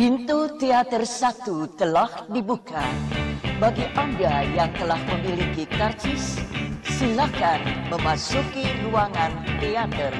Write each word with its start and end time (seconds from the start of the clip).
Pintu 0.00 0.48
teater 0.56 1.04
satu 1.04 1.68
telah 1.76 2.24
dibuka. 2.32 2.80
Bagi 3.60 3.84
Anda 3.92 4.48
yang 4.48 4.72
telah 4.72 4.96
memiliki 4.96 5.68
karcis, 5.68 6.40
silakan 6.88 7.60
memasuki 7.92 8.64
ruangan 8.80 9.28
teater. 9.60 10.16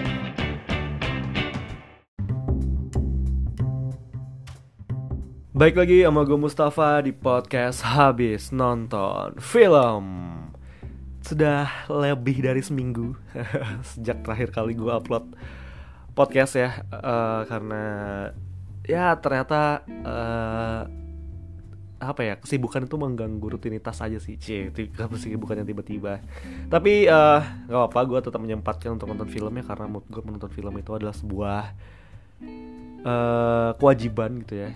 Baik 5.56 5.80
lagi 5.80 6.04
sama 6.04 6.28
gue 6.28 6.36
Mustafa 6.36 7.00
di 7.00 7.16
podcast 7.16 7.80
Habis 7.80 8.52
Nonton 8.52 9.40
Film 9.40 10.04
Sudah 11.24 11.88
lebih 11.88 12.44
dari 12.44 12.60
seminggu 12.60 13.16
Sejak 13.96 14.28
terakhir 14.28 14.52
kali 14.52 14.76
gue 14.76 14.92
upload 14.92 15.32
podcast 16.12 16.60
ya 16.60 16.84
uh, 16.92 17.48
Karena 17.48 17.84
ya 18.84 19.16
ternyata 19.20 19.84
uh, 19.86 20.82
apa 22.00 22.20
ya 22.24 22.34
kesibukan 22.40 22.88
itu 22.88 22.96
mengganggu 22.96 23.44
rutinitas 23.44 24.00
aja 24.00 24.16
sih 24.16 24.40
cie 24.40 24.72
kesibukan 24.72 25.60
yang 25.60 25.68
tiba-tiba. 25.68 26.24
Tapi 26.72 27.04
uh, 27.04 27.40
gak 27.68 27.76
apa-apa 27.76 28.00
gue 28.08 28.18
tetap 28.24 28.40
menyempatkan 28.40 28.96
untuk 28.96 29.12
nonton 29.12 29.28
filmnya 29.28 29.60
karena 29.60 29.84
menurut 29.84 30.08
gue 30.08 30.22
menonton 30.24 30.50
film 30.50 30.72
itu 30.80 30.90
adalah 30.96 31.12
sebuah 31.12 31.62
uh, 33.04 33.70
kewajiban 33.76 34.40
gitu 34.44 34.64
ya 34.64 34.70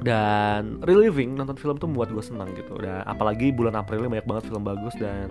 dan 0.00 0.80
reliving 0.80 1.36
nonton 1.36 1.60
film 1.60 1.76
tuh 1.76 1.88
membuat 1.88 2.12
gue 2.12 2.24
senang 2.24 2.48
gitu. 2.56 2.72
Dan 2.80 3.04
apalagi 3.04 3.52
bulan 3.52 3.76
April 3.76 4.04
ini 4.04 4.18
banyak 4.18 4.26
banget 4.28 4.44
film 4.48 4.64
bagus 4.64 4.96
dan 4.96 5.28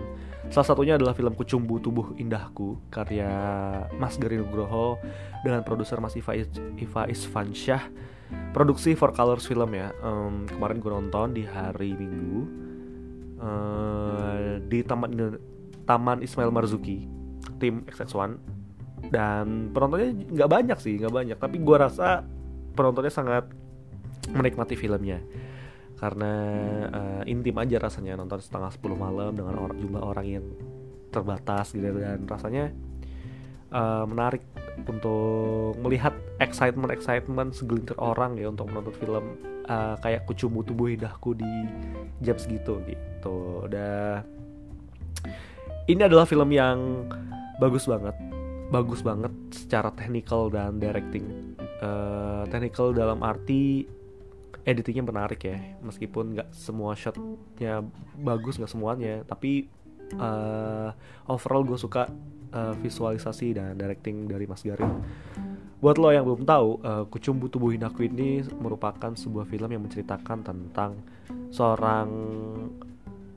salah 0.50 0.66
satunya 0.70 0.94
adalah 0.94 1.14
film 1.14 1.34
Kucumbu 1.34 1.82
Tubuh 1.82 2.14
Indahku 2.18 2.78
karya 2.90 3.30
Mas 3.98 4.14
Gari 4.14 4.38
Nugroho 4.38 5.02
dengan 5.42 5.66
produser 5.66 5.98
Mas 5.98 6.14
Iva, 6.14 6.38
Iva 6.78 7.02
Isfansyah 7.10 7.82
produksi 8.54 8.94
For 8.94 9.10
Colors 9.10 9.46
film 9.46 9.74
ya. 9.74 9.90
Um, 10.02 10.46
kemarin 10.46 10.78
gue 10.78 10.90
nonton 10.90 11.34
di 11.34 11.42
hari 11.46 11.94
Minggu. 11.94 12.46
Uh, 13.40 14.60
di 14.68 14.84
Taman 14.84 15.40
Taman 15.88 16.20
Ismail 16.20 16.52
Marzuki 16.52 17.08
tim 17.56 17.88
XX1 17.88 18.36
dan 19.08 19.72
penontonnya 19.72 20.12
nggak 20.12 20.50
banyak 20.50 20.78
sih 20.78 21.00
nggak 21.00 21.14
banyak. 21.14 21.38
Tapi 21.40 21.56
gue 21.58 21.76
rasa 21.76 22.22
penontonnya 22.76 23.10
sangat 23.10 23.48
menikmati 24.38 24.74
filmnya. 24.78 25.20
Karena 26.00 26.32
uh, 26.88 27.22
intim 27.28 27.56
aja 27.60 27.76
rasanya 27.76 28.16
nonton 28.16 28.40
setengah 28.40 28.72
10 28.72 28.80
malam 28.96 29.36
dengan 29.36 29.60
orang 29.60 29.76
jumlah 29.76 30.00
orang 30.00 30.26
yang 30.26 30.46
terbatas 31.10 31.74
gitu 31.74 31.90
dan 31.98 32.24
rasanya 32.24 32.72
uh, 33.74 34.06
menarik 34.06 34.46
untuk 34.86 35.76
melihat 35.82 36.14
excitement 36.38 36.88
excitement 36.94 37.50
segelintir 37.52 37.98
orang 37.98 38.38
ya 38.38 38.48
untuk 38.48 38.70
menonton 38.70 38.94
film 38.96 39.24
uh, 39.66 39.98
kayak 40.00 40.24
kucumbu 40.24 40.64
tubuh 40.64 40.88
indahku 40.88 41.36
di 41.36 41.52
jam 42.22 42.38
segitu 42.38 42.80
gitu. 42.86 43.66
Udah 43.66 44.24
ini 45.90 46.00
adalah 46.06 46.24
film 46.24 46.50
yang 46.54 47.06
bagus 47.58 47.86
banget. 47.86 48.14
Bagus 48.70 49.02
banget 49.02 49.34
secara 49.50 49.90
technical 49.94 50.48
dan 50.48 50.78
directing. 50.78 51.58
Uh, 51.82 52.46
technical 52.52 52.94
dalam 52.94 53.24
arti 53.24 53.88
editingnya 54.64 55.04
menarik 55.06 55.40
ya. 55.44 55.58
Meskipun 55.80 56.36
nggak 56.36 56.48
semua 56.52 56.96
shotnya 56.96 57.84
bagus 58.20 58.60
nggak 58.60 58.72
semuanya 58.72 59.24
tapi 59.24 59.68
uh, 60.18 60.90
overall 61.30 61.62
gue 61.62 61.78
suka 61.78 62.10
uh, 62.50 62.74
visualisasi 62.78 63.54
dan 63.54 63.78
directing 63.78 64.26
dari 64.26 64.44
Mas 64.48 64.66
Garin. 64.66 65.02
Buat 65.80 65.96
lo 65.96 66.12
yang 66.12 66.28
belum 66.28 66.44
tahu 66.44 66.68
uh, 66.84 67.04
Kucumbu 67.08 67.48
Tubuh 67.48 67.72
Indahku 67.72 68.04
ini 68.04 68.44
merupakan 68.60 69.16
sebuah 69.16 69.48
film 69.48 69.70
yang 69.72 69.80
menceritakan 69.80 70.44
tentang 70.44 71.00
seorang 71.48 72.08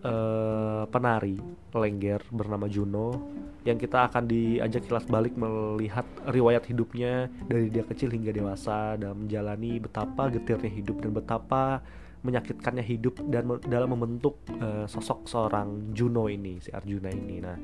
uh, 0.04 0.84
penari 0.92 1.40
lengger 1.74 2.22
bernama 2.30 2.68
Juno 2.70 3.34
yang 3.64 3.80
kita 3.80 4.12
akan 4.12 4.28
diajak 4.28 4.86
kilas 4.86 5.08
balik 5.08 5.34
melihat 5.40 6.04
riwayat 6.28 6.68
hidupnya 6.68 7.32
dari 7.48 7.72
dia 7.72 7.88
kecil 7.88 8.12
hingga 8.12 8.36
dewasa 8.36 9.00
dan 9.00 9.16
menjalani 9.16 9.80
betapa 9.80 10.28
getirnya 10.28 10.70
hidup 10.70 11.00
dan 11.00 11.12
betapa 11.16 11.80
menyakitkannya 12.24 12.84
hidup 12.84 13.20
dan 13.28 13.60
dalam 13.68 13.96
membentuk 13.96 14.40
uh, 14.60 14.88
sosok 14.88 15.28
seorang 15.28 15.92
Juno 15.92 16.32
ini 16.32 16.56
si 16.64 16.72
Arjuna 16.72 17.12
ini. 17.12 17.44
Nah, 17.44 17.58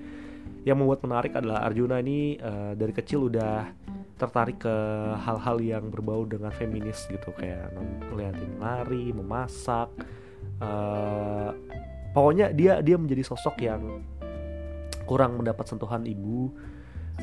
yang 0.67 0.83
membuat 0.83 1.00
menarik 1.07 1.31
adalah 1.39 1.63
Arjuna 1.63 2.03
ini 2.03 2.35
uh, 2.35 2.75
dari 2.75 2.91
kecil 2.91 3.31
udah 3.31 3.71
tertarik 4.19 4.59
ke 4.59 4.75
hal-hal 5.23 5.63
yang 5.63 5.88
berbau 5.88 6.27
dengan 6.27 6.51
feminis 6.51 7.07
gitu 7.07 7.31
kayak 7.39 7.71
ngeliatin 8.11 8.59
lari, 8.59 9.16
memasak, 9.16 9.88
uh, 10.59 11.56
pokoknya 12.19 12.52
dia 12.52 12.84
dia 12.84 13.00
menjadi 13.00 13.24
sosok 13.24 13.63
yang 13.63 14.03
kurang 15.07 15.40
mendapat 15.40 15.63
sentuhan 15.72 16.03
ibu 16.03 16.52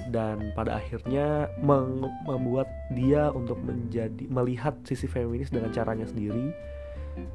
dan 0.09 0.57
pada 0.57 0.81
akhirnya 0.81 1.53
membuat 1.61 2.69
dia 2.97 3.29
untuk 3.29 3.61
menjadi 3.61 4.25
melihat 4.33 4.73
sisi 4.89 5.05
feminis 5.05 5.53
dengan 5.53 5.69
caranya 5.73 6.09
sendiri. 6.09 6.53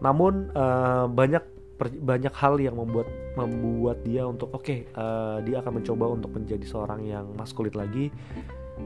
Namun 0.02 0.50
uh, 0.58 1.06
banyak 1.06 1.42
banyak 1.82 2.34
hal 2.38 2.62
yang 2.62 2.78
membuat 2.78 3.10
membuat 3.34 4.06
dia 4.06 4.26
untuk 4.26 4.54
oke 4.54 4.62
okay, 4.62 4.80
uh, 4.94 5.42
eh, 5.42 5.50
dia 5.50 5.66
akan 5.66 5.82
mencoba 5.82 6.06
untuk 6.14 6.30
menjadi 6.38 6.66
seorang 6.66 7.02
yang 7.06 7.26
maskulin 7.34 7.74
lagi. 7.74 8.14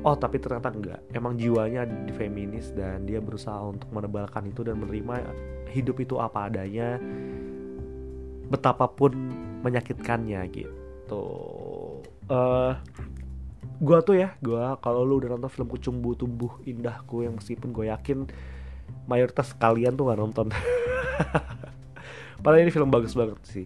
Oh 0.04 0.16
tapi 0.16 0.40
ternyata 0.40 0.72
enggak. 0.72 1.00
Emang 1.12 1.36
jiwanya 1.36 1.84
di 1.88 2.12
feminis 2.16 2.72
dan 2.72 3.04
dia 3.08 3.20
berusaha 3.20 3.60
untuk 3.64 3.88
menebalkan 3.92 4.48
itu 4.48 4.64
dan 4.64 4.80
menerima 4.80 5.28
hidup 5.72 6.00
itu 6.00 6.16
apa 6.20 6.48
adanya 6.52 7.00
betapapun 8.50 9.14
menyakitkannya 9.66 10.42
gitu. 10.54 11.26
Uh, 12.26 12.74
gua 13.78 14.02
tuh 14.02 14.18
ya 14.18 14.34
gua 14.42 14.80
kalau 14.82 15.06
lu 15.06 15.22
udah 15.22 15.38
nonton 15.38 15.52
film 15.52 15.68
Kucumbu 15.70 16.18
Tumbuh 16.18 16.62
Indahku 16.66 17.22
yang 17.22 17.38
meskipun 17.38 17.70
gue 17.76 17.86
yakin 17.92 18.26
mayoritas 19.06 19.54
kalian 19.58 19.98
tuh 19.98 20.10
gak 20.10 20.20
nonton. 20.22 20.48
Padahal 22.44 22.62
ini 22.62 22.74
film 22.74 22.90
bagus 22.90 23.18
banget 23.18 23.42
sih. 23.46 23.66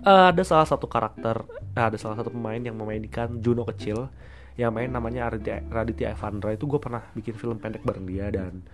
Uh, 0.00 0.32
ada 0.32 0.40
salah 0.46 0.64
satu 0.64 0.88
karakter 0.88 1.44
uh, 1.76 1.86
ada 1.92 2.00
salah 2.00 2.16
satu 2.16 2.32
pemain 2.32 2.56
yang 2.56 2.72
memainkan 2.72 3.36
Juno 3.44 3.68
kecil 3.68 4.08
yang 4.58 4.72
main 4.72 4.88
namanya 4.88 5.28
Raditya, 5.32 5.64
Raditya 5.68 6.16
Evandra 6.16 6.52
itu 6.52 6.64
gue 6.68 6.80
pernah 6.80 7.04
bikin 7.12 7.36
film 7.36 7.56
pendek 7.60 7.84
bareng 7.84 8.04
dia 8.08 8.32
dan 8.32 8.64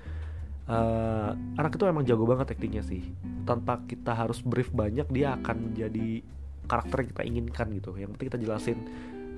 uh, 0.71 1.31
anak 1.59 1.79
itu 1.79 1.85
emang 1.87 2.05
jago 2.07 2.25
banget 2.27 2.55
aktingnya 2.55 2.83
sih. 2.83 3.03
Tanpa 3.47 3.83
kita 3.87 4.13
harus 4.15 4.43
brief 4.43 4.71
banyak 4.75 5.07
dia 5.11 5.39
akan 5.39 5.73
menjadi 5.73 6.23
karakter 6.67 6.97
yang 7.03 7.11
kita 7.15 7.23
inginkan 7.25 7.67
gitu. 7.79 7.91
Yang 7.95 8.11
penting 8.17 8.29
kita 8.35 8.41
jelasin 8.43 8.79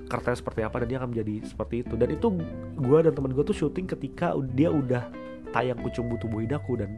karakternya 0.09 0.39
seperti 0.41 0.61
apa 0.65 0.75
dan 0.81 0.87
dia 0.89 0.97
akan 1.01 1.09
menjadi 1.13 1.35
seperti 1.45 1.75
itu. 1.85 1.93
Dan 1.95 2.09
itu 2.13 2.27
gue 2.77 2.99
dan 3.05 3.13
teman 3.13 3.31
gue 3.33 3.43
tuh 3.45 3.57
syuting 3.57 3.85
ketika 3.85 4.33
dia 4.57 4.69
udah 4.73 5.05
tayang 5.53 5.79
kucumbu 5.81 6.17
tubuh 6.21 6.41
hidaku 6.41 6.77
dan 6.77 6.97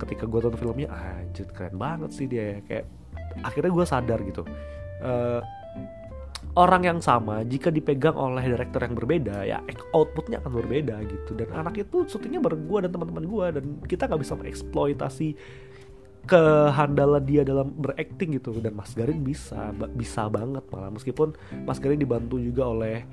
ketika 0.00 0.24
gue 0.26 0.40
tonton 0.40 0.58
filmnya 0.58 0.88
anjir 0.92 1.48
keren 1.52 1.76
banget 1.80 2.10
sih 2.12 2.28
dia. 2.28 2.60
Kayak 2.68 2.84
akhirnya 3.40 3.72
gue 3.72 3.84
sadar 3.88 4.18
gitu. 4.24 4.44
Uh, 5.00 5.40
orang 6.58 6.82
yang 6.82 6.98
sama 6.98 7.46
jika 7.46 7.70
dipegang 7.70 8.18
oleh 8.18 8.42
director 8.42 8.82
yang 8.82 8.94
berbeda 8.98 9.46
ya 9.46 9.62
outputnya 9.94 10.42
akan 10.42 10.52
berbeda 10.58 10.96
gitu. 11.06 11.38
Dan 11.38 11.54
anak 11.54 11.78
itu 11.78 12.06
syutingnya 12.10 12.42
bareng 12.42 12.66
gue 12.66 12.78
dan 12.86 12.90
teman-teman 12.90 13.24
gue 13.26 13.46
dan 13.60 13.64
kita 13.86 14.10
nggak 14.10 14.20
bisa 14.22 14.34
mengeksploitasi 14.34 15.28
kehandalan 16.26 17.22
dia 17.22 17.42
dalam 17.46 17.70
berakting 17.70 18.34
gitu. 18.38 18.58
Dan 18.58 18.74
Mas 18.74 18.92
Garin 18.98 19.22
bisa 19.22 19.70
bisa 19.94 20.26
banget 20.26 20.66
malah. 20.74 20.90
Meskipun 20.90 21.38
Mas 21.62 21.78
Garin 21.78 22.02
dibantu 22.02 22.42
juga 22.42 22.66
oleh 22.66 23.06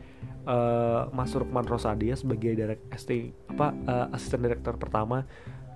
uh, 0.50 1.06
Mas 1.14 1.30
Rukman 1.38 1.66
Rosadia 1.70 2.18
sebagai 2.18 2.58
direct 2.58 2.84
ST 2.98 3.34
apa 3.54 3.74
uh, 3.86 4.16
asisten 4.18 4.42
direktur 4.42 4.82
pertama. 4.82 5.22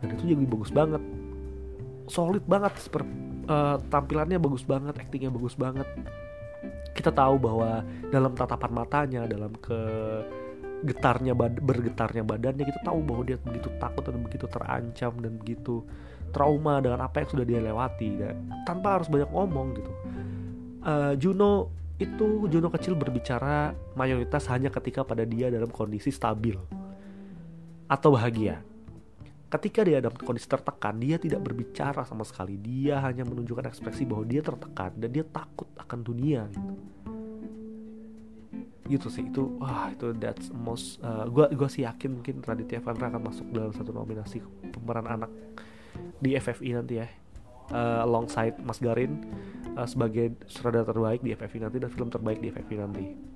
Dan 0.01 0.17
itu 0.17 0.33
jadi 0.33 0.45
bagus 0.49 0.73
banget. 0.73 1.01
Solid 2.09 2.43
banget 2.43 2.73
seper, 2.81 3.05
uh, 3.45 3.77
tampilannya 3.93 4.41
bagus 4.41 4.65
banget 4.65 4.97
aktingnya 4.97 5.29
bagus 5.29 5.53
banget 5.53 5.85
kita 6.91 7.11
tahu 7.11 7.39
bahwa 7.39 7.85
dalam 8.11 8.35
tatapan 8.35 8.71
matanya 8.71 9.21
dalam 9.27 9.51
ke 9.57 9.79
getarnya 10.81 11.38
bad 11.38 11.61
bergetarnya 11.61 12.25
badannya 12.25 12.65
kita 12.65 12.81
tahu 12.81 13.05
bahwa 13.05 13.21
dia 13.21 13.38
begitu 13.38 13.69
takut 13.77 14.01
dan 14.01 14.21
begitu 14.25 14.45
terancam 14.49 15.13
dan 15.21 15.38
begitu 15.38 15.85
trauma 16.33 16.81
dengan 16.81 17.05
apa 17.05 17.21
yang 17.21 17.29
sudah 17.29 17.45
dia 17.45 17.59
lewati. 17.61 18.09
Dan 18.17 18.49
tanpa 18.65 18.97
harus 18.97 19.07
banyak 19.11 19.29
ngomong 19.29 19.67
gitu. 19.77 19.91
Uh, 20.81 21.13
Juno 21.21 21.69
itu 22.01 22.49
Juno 22.49 22.73
kecil 22.73 22.97
berbicara 22.97 23.77
mayoritas 23.93 24.49
hanya 24.49 24.73
ketika 24.73 25.05
pada 25.05 25.21
dia 25.21 25.53
dalam 25.53 25.69
kondisi 25.69 26.09
stabil 26.09 26.57
atau 27.85 28.09
bahagia 28.17 28.65
ketika 29.51 29.83
dia 29.83 30.00
dalam 30.00 30.15
kondisi 30.15 30.48
tertekan 30.48 30.95
dia 30.95 31.19
tidak 31.19 31.44
berbicara 31.44 32.07
sama 32.07 32.24
sekali. 32.24 32.56
Dia 32.56 33.03
hanya 33.03 33.27
menunjukkan 33.27 33.68
ekspresi 33.68 34.07
bahwa 34.07 34.24
dia 34.24 34.39
tertekan 34.39 34.95
dan 34.95 35.12
dia 35.12 35.27
takut 35.27 35.68
akan 35.75 36.00
dunia 36.00 36.48
gitu. 36.48 36.74
Gitu 38.88 39.07
sih 39.12 39.24
itu 39.27 39.59
wah 39.59 39.92
itu 39.92 40.15
that's 40.15 40.51
most 40.51 41.03
uh, 41.03 41.27
gua 41.27 41.51
gua 41.51 41.68
sih 41.68 41.83
yakin 41.83 42.19
mungkin 42.19 42.44
Raditya 42.44 42.80
Vandra 42.80 43.12
akan 43.12 43.24
masuk 43.27 43.45
dalam 43.51 43.71
satu 43.75 43.92
nominasi 43.92 44.39
pemeran 44.71 45.07
anak 45.07 45.31
di 46.24 46.36
FFI 46.39 46.69
nanti 46.80 47.00
ya 47.03 47.07
uh, 47.71 48.07
alongside 48.07 48.56
Mas 48.63 48.80
Garin 48.80 49.27
uh, 49.75 49.88
sebagai 49.88 50.36
sutradara 50.48 50.88
terbaik 50.92 51.24
di 51.24 51.31
FFI 51.36 51.59
nanti 51.68 51.77
dan 51.80 51.92
film 51.92 52.07
terbaik 52.12 52.39
di 52.39 52.51
FFI 52.51 52.75
nanti 52.80 53.30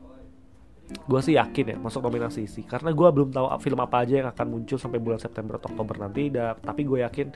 gue 0.86 1.20
sih 1.22 1.34
yakin 1.34 1.66
ya 1.74 1.78
masuk 1.82 2.06
nominasi 2.06 2.46
sih. 2.46 2.64
Karena 2.66 2.94
gue 2.94 3.08
belum 3.10 3.34
tahu 3.34 3.46
film 3.62 3.80
apa 3.82 4.06
aja 4.06 4.22
yang 4.22 4.30
akan 4.30 4.46
muncul 4.46 4.78
sampai 4.78 5.02
bulan 5.02 5.18
September 5.18 5.58
atau 5.58 5.74
Oktober 5.74 5.98
nanti. 5.98 6.30
Da, 6.30 6.54
tapi 6.54 6.86
gue 6.86 7.02
yakin 7.02 7.28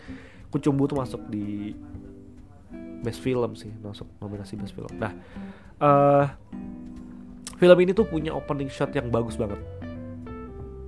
Kucumbu 0.49 0.89
tuh 0.89 0.97
masuk 0.97 1.21
di 1.29 1.73
best 2.99 3.23
film 3.23 3.55
sih 3.55 3.71
masuk 3.79 4.07
nominasi 4.19 4.59
best 4.59 4.75
film. 4.75 4.91
Nah 4.99 5.11
uh, 5.79 6.25
film 7.57 7.77
ini 7.79 7.91
tuh 7.95 8.05
punya 8.05 8.35
opening 8.35 8.67
shot 8.67 8.91
yang 8.93 9.07
bagus 9.09 9.39
banget. 9.39 9.59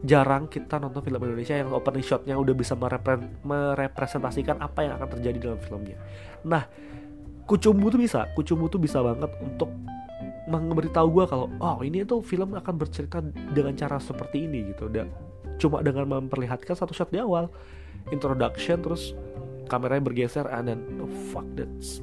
Jarang 0.01 0.49
kita 0.49 0.81
nonton 0.81 1.05
film 1.05 1.21
Indonesia 1.21 1.53
yang 1.53 1.69
opening 1.71 2.01
shotnya 2.01 2.35
udah 2.35 2.53
bisa 2.57 2.73
merepre 2.73 3.21
merepresentasikan 3.45 4.57
apa 4.59 4.81
yang 4.81 4.97
akan 4.97 5.09
terjadi 5.17 5.37
dalam 5.49 5.59
filmnya. 5.61 5.97
Nah 6.45 6.65
Kucumbu 7.45 7.89
tuh 7.91 8.01
bisa 8.01 8.29
Kucumbu 8.33 8.65
tuh 8.69 8.81
bisa 8.81 8.99
banget 9.01 9.29
untuk 9.41 9.69
memberitahu 10.49 11.07
gue 11.13 11.25
kalau 11.29 11.47
oh 11.61 11.77
ini 11.85 12.01
tuh 12.01 12.23
film 12.25 12.57
akan 12.57 12.73
bercerita 12.77 13.21
dengan 13.53 13.77
cara 13.77 14.01
seperti 14.01 14.49
ini 14.49 14.73
gitu. 14.73 14.89
Dan 14.89 15.13
cuma 15.61 15.85
dengan 15.85 16.09
memperlihatkan 16.09 16.73
satu 16.73 16.95
shot 16.95 17.13
di 17.13 17.21
awal. 17.21 17.51
Introduction 18.09 18.81
terus 18.81 19.13
kameranya 19.69 20.01
bergeser 20.01 20.49
and 20.49 20.65
then 20.65 20.79
oh, 20.97 21.11
fuck 21.29 21.45
that's 21.53 22.01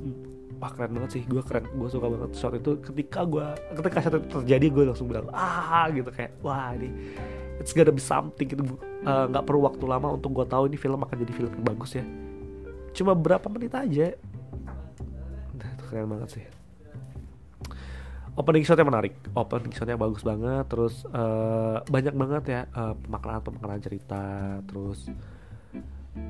wah 0.63 0.71
keren 0.71 0.95
banget 0.95 1.19
sih. 1.19 1.23
Gue 1.27 1.43
keren 1.43 1.67
gue 1.67 1.89
suka 1.91 2.07
banget 2.07 2.31
shot 2.39 2.55
itu. 2.55 2.79
Ketika 2.79 3.27
gue 3.27 3.47
ketika 3.83 3.99
shot 4.07 4.15
itu 4.23 4.29
terjadi 4.43 4.67
gue 4.71 4.85
langsung 4.95 5.11
bilang 5.11 5.27
ah 5.35 5.91
gitu 5.91 6.11
kayak 6.15 6.39
wah 6.43 6.71
ini 6.79 6.95
it's 7.59 7.75
gonna 7.75 7.91
be 7.91 8.03
something 8.03 8.47
gitu. 8.47 8.63
Eh, 9.03 9.25
nggak 9.35 9.43
uh, 9.43 9.47
perlu 9.47 9.67
waktu 9.67 9.85
lama 9.91 10.15
untuk 10.15 10.31
gue 10.39 10.47
tahu 10.47 10.71
ini 10.71 10.79
film 10.79 11.03
akan 11.03 11.17
jadi 11.27 11.33
film 11.35 11.51
yang 11.51 11.67
bagus 11.67 11.99
ya. 11.99 12.07
Cuma 12.95 13.15
berapa 13.15 13.47
menit 13.51 13.75
aja. 13.75 14.15
Nah, 15.59 15.71
keren 15.91 16.07
banget 16.07 16.31
sih 16.39 16.58
opening 18.39 18.63
shotnya 18.63 18.87
menarik. 18.87 19.15
Opening 19.35 19.75
shotnya 19.75 19.99
bagus 19.99 20.23
banget 20.23 20.65
terus 20.71 21.03
uh, 21.11 21.83
banyak 21.91 22.15
banget 22.15 22.45
ya 22.47 22.61
uh, 22.73 22.95
pemaknaan 22.95 23.43
pemaknaan 23.43 23.83
cerita 23.83 24.23
terus 24.71 25.11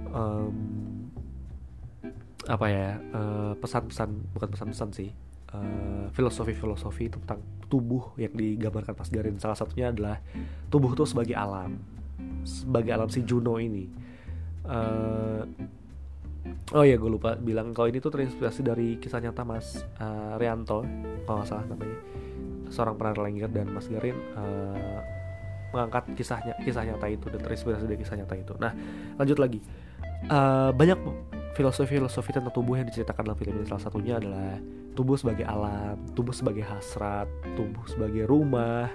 um, 0.08 0.56
apa 2.48 2.66
ya 2.72 2.96
uh, 3.12 3.52
pesan-pesan 3.60 4.32
bukan 4.32 4.48
pesan-pesan 4.56 4.88
sih 4.96 5.12
uh, 5.52 6.08
filosofi-filosofi 6.16 7.12
tentang 7.12 7.44
tubuh 7.68 8.16
yang 8.16 8.32
digambarkan 8.32 8.96
Mas 8.96 9.12
Garin. 9.12 9.36
Salah 9.36 9.60
satunya 9.60 9.92
adalah 9.92 10.16
tubuh 10.72 10.96
itu 10.96 11.04
sebagai 11.04 11.36
alam 11.36 11.76
sebagai 12.48 12.90
alam 12.96 13.12
si 13.12 13.20
Juno 13.22 13.60
ini. 13.60 13.84
Uh, 14.64 15.44
Oh 16.76 16.84
iya 16.84 17.00
gue 17.00 17.08
lupa 17.08 17.32
bilang 17.36 17.72
kalau 17.72 17.88
ini 17.88 17.96
tuh 17.96 18.12
terinspirasi 18.12 18.60
dari 18.60 19.00
kisah 19.00 19.24
nyata 19.24 19.40
Mas 19.40 19.80
uh, 20.00 20.36
Rianto 20.36 20.84
kalau 21.24 21.40
nggak 21.40 21.48
salah 21.48 21.64
namanya. 21.64 21.98
Seorang 22.68 22.94
peran 23.00 23.16
Lengger 23.16 23.48
dan 23.48 23.72
Mas 23.72 23.88
Garin 23.88 24.16
uh, 24.36 25.00
mengangkat 25.72 26.12
kisahnya 26.16 26.56
kisah 26.60 26.84
nyata 26.84 27.08
itu 27.08 27.28
dan 27.32 27.40
terinspirasi 27.40 27.84
dari 27.88 27.98
kisah 28.00 28.16
nyata 28.20 28.34
itu. 28.36 28.52
Nah 28.60 28.72
lanjut 29.16 29.38
lagi. 29.40 29.60
Uh, 30.28 30.74
banyak 30.74 30.98
filosofi-filosofi 31.56 32.30
tentang 32.30 32.54
tubuh 32.54 32.78
yang 32.78 32.86
diceritakan 32.86 33.32
dalam 33.32 33.38
film 33.38 33.54
ini. 33.58 33.66
Salah 33.66 33.82
satunya 33.82 34.20
adalah 34.20 34.60
tubuh 34.94 35.18
sebagai 35.18 35.46
alam, 35.46 35.98
tubuh 36.14 36.34
sebagai 36.36 36.62
hasrat, 36.62 37.26
tubuh 37.58 37.82
sebagai 37.90 38.28
rumah. 38.30 38.86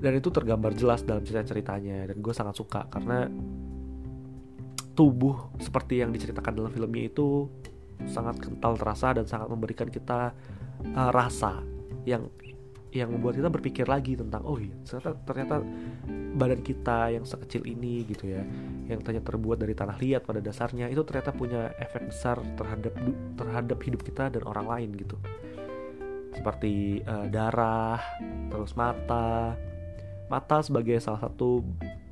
Dan 0.00 0.16
itu 0.16 0.32
tergambar 0.32 0.72
jelas 0.72 1.04
dalam 1.04 1.20
cerita-ceritanya 1.20 2.08
dan 2.08 2.16
gue 2.24 2.32
sangat 2.32 2.56
suka 2.56 2.88
karena 2.88 3.28
tubuh 4.94 5.54
seperti 5.62 6.02
yang 6.02 6.10
diceritakan 6.10 6.56
dalam 6.56 6.72
filmnya 6.72 7.08
itu 7.08 7.46
sangat 8.08 8.40
kental 8.40 8.80
terasa 8.80 9.12
dan 9.12 9.28
sangat 9.28 9.48
memberikan 9.52 9.88
kita 9.88 10.32
uh, 10.96 11.10
rasa 11.12 11.60
yang 12.08 12.28
yang 12.90 13.06
membuat 13.14 13.38
kita 13.38 13.48
berpikir 13.52 13.86
lagi 13.86 14.18
tentang 14.18 14.42
oh 14.42 14.58
iya 14.58 14.74
ternyata 14.82 15.14
ternyata 15.22 15.56
badan 16.34 16.60
kita 16.62 17.14
yang 17.14 17.22
sekecil 17.22 17.62
ini 17.62 18.02
gitu 18.06 18.34
ya 18.34 18.42
yang 18.90 18.98
ternyata 19.06 19.30
terbuat 19.30 19.62
dari 19.62 19.74
tanah 19.78 19.96
liat 20.02 20.26
pada 20.26 20.42
dasarnya 20.42 20.90
itu 20.90 21.06
ternyata 21.06 21.30
punya 21.30 21.70
efek 21.78 22.10
besar 22.10 22.42
terhadap 22.58 22.90
terhadap 23.38 23.78
hidup 23.86 24.02
kita 24.02 24.34
dan 24.34 24.42
orang 24.42 24.66
lain 24.66 24.90
gitu. 24.98 25.14
Seperti 26.34 27.02
uh, 27.06 27.30
darah 27.30 28.02
terus 28.50 28.74
mata. 28.74 29.54
Mata 30.26 30.62
sebagai 30.62 30.98
salah 31.02 31.26
satu 31.26 31.62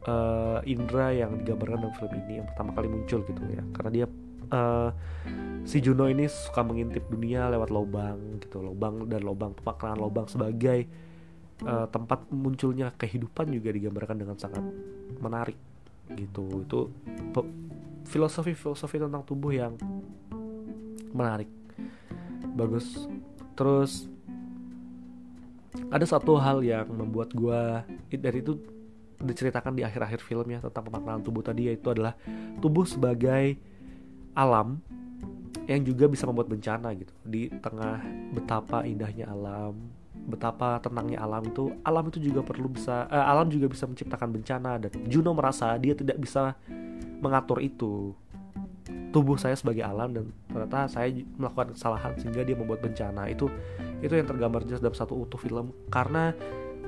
uh, 0.06 0.61
Indra 0.69 1.11
yang 1.11 1.41
digambarkan 1.43 1.83
dalam 1.83 1.95
film 1.97 2.12
ini 2.27 2.45
yang 2.45 2.47
pertama 2.53 2.71
kali 2.77 2.89
muncul 2.93 3.21
gitu 3.27 3.43
ya. 3.49 3.62
Karena 3.75 3.91
dia 3.91 4.06
uh, 4.53 4.91
si 5.65 5.83
Juno 5.83 6.06
ini 6.06 6.29
suka 6.31 6.62
mengintip 6.62 7.09
dunia 7.11 7.50
lewat 7.50 7.73
lubang 7.73 8.39
gitu. 8.39 8.62
Lubang 8.62 9.09
dan 9.11 9.25
lubang 9.25 9.56
pemaknaan 9.59 9.99
lubang 9.99 10.31
sebagai 10.31 10.87
uh, 11.67 11.87
tempat 11.91 12.29
munculnya 12.31 12.95
kehidupan 12.95 13.50
juga 13.50 13.75
digambarkan 13.75 14.17
dengan 14.23 14.37
sangat 14.39 14.62
menarik 15.19 15.59
gitu. 16.15 16.62
Itu 16.62 16.79
filosofi 18.06 18.55
filosofi 18.55 18.97
tentang 19.03 19.25
tubuh 19.27 19.50
yang 19.50 19.75
menarik. 21.11 21.50
Bagus. 22.55 23.09
Terus 23.59 24.06
ada 25.89 26.05
satu 26.05 26.37
hal 26.37 26.61
yang 26.65 26.89
membuat 26.91 27.33
gue 27.33 27.61
dari 28.19 28.41
itu 28.45 28.61
diceritakan 29.19 29.75
di 29.75 29.82
akhir-akhir 29.82 30.23
filmnya 30.23 30.62
tentang 30.62 30.87
pemaknaan 30.88 31.23
tubuh 31.26 31.43
tadi 31.43 31.70
yaitu 31.70 31.91
adalah 31.91 32.15
tubuh 32.62 32.87
sebagai 32.87 33.59
alam 34.38 34.79
yang 35.67 35.85
juga 35.85 36.06
bisa 36.09 36.25
membuat 36.25 36.49
bencana 36.49 36.94
gitu. 36.94 37.12
Di 37.26 37.50
tengah 37.61 38.00
betapa 38.32 38.87
indahnya 38.87 39.29
alam 39.29 39.99
betapa 40.29 40.76
tenangnya 40.85 41.25
alam 41.25 41.41
itu 41.49 41.73
alam 41.81 42.05
itu 42.12 42.20
juga 42.20 42.44
perlu 42.44 42.69
bisa 42.69 43.09
eh, 43.09 43.25
alam 43.25 43.49
juga 43.49 43.67
bisa 43.67 43.88
menciptakan 43.88 44.29
bencana. 44.38 44.70
Dan 44.79 44.93
Juno 45.09 45.32
merasa 45.32 45.75
dia 45.81 45.97
tidak 45.97 46.21
bisa 46.21 46.55
mengatur 47.19 47.59
itu. 47.64 48.12
Tubuh 49.09 49.41
saya 49.41 49.56
sebagai 49.56 49.81
alam 49.81 50.12
dan 50.12 50.25
ternyata 50.53 50.85
saya 50.85 51.09
melakukan 51.41 51.73
kesalahan 51.73 52.12
sehingga 52.21 52.44
dia 52.44 52.55
membuat 52.55 52.85
bencana. 52.85 53.26
Itu 53.32 53.49
itu 54.05 54.12
yang 54.12 54.29
tergambar 54.29 54.69
jelas 54.69 54.85
dalam 54.85 54.94
satu 54.94 55.17
utuh 55.17 55.41
film. 55.41 55.73
Karena 55.88 56.37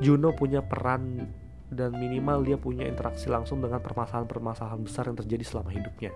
Juno 0.00 0.33
punya 0.37 0.61
peran 0.61 1.29
dan 1.71 1.95
minimal 1.95 2.43
dia 2.43 2.59
punya 2.59 2.83
interaksi 2.83 3.31
langsung 3.31 3.63
dengan 3.63 3.79
permasalahan-permasalahan 3.79 4.83
besar 4.83 5.07
yang 5.07 5.19
terjadi 5.19 5.45
selama 5.47 5.71
hidupnya. 5.71 6.11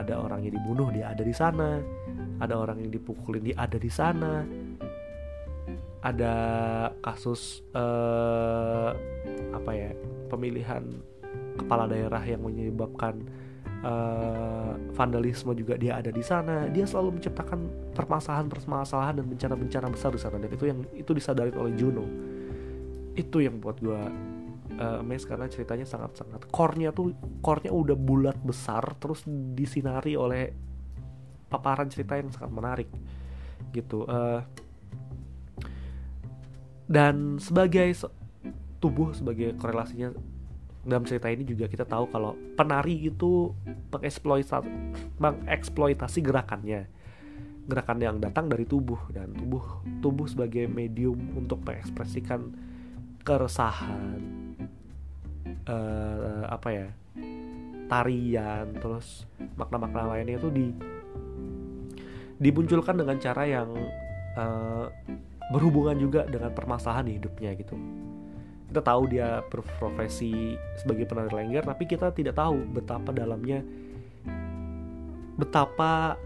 Ada 0.00 0.16
orang 0.16 0.48
yang 0.48 0.56
dibunuh, 0.56 0.88
dia 0.88 1.12
ada 1.12 1.20
di 1.20 1.34
sana. 1.36 1.76
Ada 2.40 2.56
orang 2.56 2.80
yang 2.80 2.88
dipukulin, 2.88 3.44
dia 3.44 3.56
ada 3.60 3.76
di 3.76 3.90
sana. 3.92 4.48
Ada 6.00 6.34
kasus 7.04 7.60
uh, 7.76 8.96
apa 9.52 9.70
ya 9.76 9.92
pemilihan 10.32 10.88
kepala 11.60 11.84
daerah 11.84 12.24
yang 12.24 12.40
menyebabkan 12.40 13.20
uh, 13.84 14.72
vandalisme 14.96 15.52
juga 15.52 15.76
dia 15.76 16.00
ada 16.00 16.08
di 16.08 16.24
sana. 16.24 16.64
Dia 16.72 16.88
selalu 16.88 17.20
menciptakan 17.20 17.92
permasalahan-permasalahan 17.92 19.20
dan 19.20 19.26
bencana-bencana 19.28 19.86
besar 19.92 20.16
di 20.16 20.20
sana 20.24 20.40
dan 20.40 20.48
itu 20.48 20.64
yang 20.64 20.80
itu 20.96 21.12
disadari 21.12 21.52
oleh 21.52 21.76
Juno 21.76 22.08
itu 23.18 23.42
yang 23.42 23.58
buat 23.58 23.82
gue 23.82 24.00
uh, 24.78 25.02
amazed 25.02 25.26
karena 25.26 25.50
ceritanya 25.50 25.86
sangat-sangat 25.86 26.46
core-nya 26.50 26.94
tuh 26.94 27.14
core-nya 27.42 27.74
udah 27.74 27.96
bulat 27.98 28.38
besar 28.40 28.82
terus 28.98 29.26
disinari 29.28 30.14
oleh 30.14 30.54
paparan 31.50 31.90
cerita 31.90 32.14
yang 32.14 32.30
sangat 32.30 32.52
menarik 32.54 32.88
gitu 33.74 34.06
uh, 34.06 34.42
dan 36.90 37.38
sebagai 37.38 37.94
tubuh 38.82 39.14
sebagai 39.14 39.54
korelasinya 39.54 40.10
dalam 40.80 41.04
cerita 41.04 41.28
ini 41.28 41.44
juga 41.44 41.68
kita 41.68 41.84
tahu 41.84 42.08
kalau 42.08 42.32
penari 42.56 42.96
itu 43.04 43.52
mengeksploitasi 43.92 44.68
mengeksploitasi 45.20 46.18
gerakannya. 46.24 46.88
Gerakan 47.70 47.98
yang 48.02 48.16
datang 48.18 48.50
dari 48.50 48.66
tubuh 48.66 48.98
dan 49.14 49.30
tubuh 49.36 49.84
tubuh 50.00 50.26
sebagai 50.26 50.66
medium 50.66 51.20
untuk 51.36 51.62
mengekspresikan 51.62 52.50
keresahan 53.30 54.18
uh, 55.70 56.50
apa 56.50 56.68
ya 56.74 56.88
tarian 57.86 58.74
terus 58.74 59.22
makna-makna 59.54 60.10
lainnya 60.18 60.34
itu 60.42 60.50
di 60.50 60.66
dimunculkan 62.42 62.98
dengan 62.98 63.22
cara 63.22 63.46
yang 63.46 63.70
uh, 64.34 64.90
berhubungan 65.54 65.94
juga 65.94 66.26
dengan 66.26 66.50
permasalahan 66.50 67.06
di 67.06 67.22
hidupnya 67.22 67.54
gitu. 67.54 67.78
Kita 68.70 68.82
tahu 68.82 69.10
dia 69.10 69.42
berprofesi 69.46 70.58
sebagai 70.78 71.06
penari 71.06 71.30
lengger 71.30 71.66
tapi 71.70 71.86
kita 71.86 72.10
tidak 72.10 72.34
tahu 72.34 72.66
betapa 72.74 73.14
dalamnya 73.14 73.62
betapa 75.38 76.18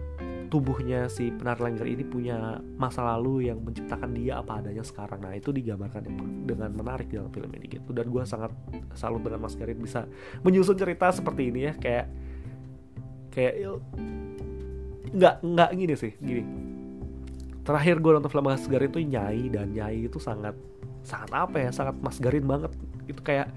tubuhnya 0.47 1.11
si 1.11 1.33
penari 1.33 1.71
lengger 1.71 1.87
ini 1.87 2.03
punya 2.05 2.59
masa 2.79 3.03
lalu 3.03 3.49
yang 3.49 3.61
menciptakan 3.61 4.15
dia 4.15 4.39
apa 4.41 4.61
adanya 4.61 4.83
sekarang. 4.85 5.21
Nah 5.21 5.33
itu 5.35 5.49
digambarkan 5.51 6.05
dengan 6.45 6.71
menarik 6.73 7.09
dalam 7.09 7.29
film 7.29 7.49
ini 7.55 7.79
gitu. 7.79 7.89
Dan 7.91 8.09
gue 8.09 8.23
sangat 8.23 8.51
salut 8.95 9.21
dengan 9.21 9.43
Mas 9.43 9.57
Garin 9.57 9.79
bisa 9.79 10.05
menyusun 10.45 10.77
cerita 10.77 11.11
seperti 11.11 11.51
ini 11.51 11.59
ya. 11.69 11.73
Kayak 11.75 12.05
kayak 13.33 13.53
nggak 15.15 15.35
nggak 15.43 15.69
gini 15.75 15.95
sih 15.95 16.11
gini. 16.17 16.43
Terakhir 17.65 17.97
gue 17.97 18.11
nonton 18.15 18.31
film 18.31 18.45
Mas 18.45 18.65
Garin 18.65 18.89
itu 18.89 19.01
Nyai 19.01 19.43
dan 19.49 19.73
Nyai 19.73 20.05
itu 20.05 20.21
sangat 20.21 20.53
sangat 21.05 21.29
apa 21.33 21.57
ya 21.61 21.69
sangat 21.73 21.95
Mas 21.99 22.17
Garin 22.17 22.45
banget. 22.45 22.71
Itu 23.05 23.21
kayak 23.21 23.49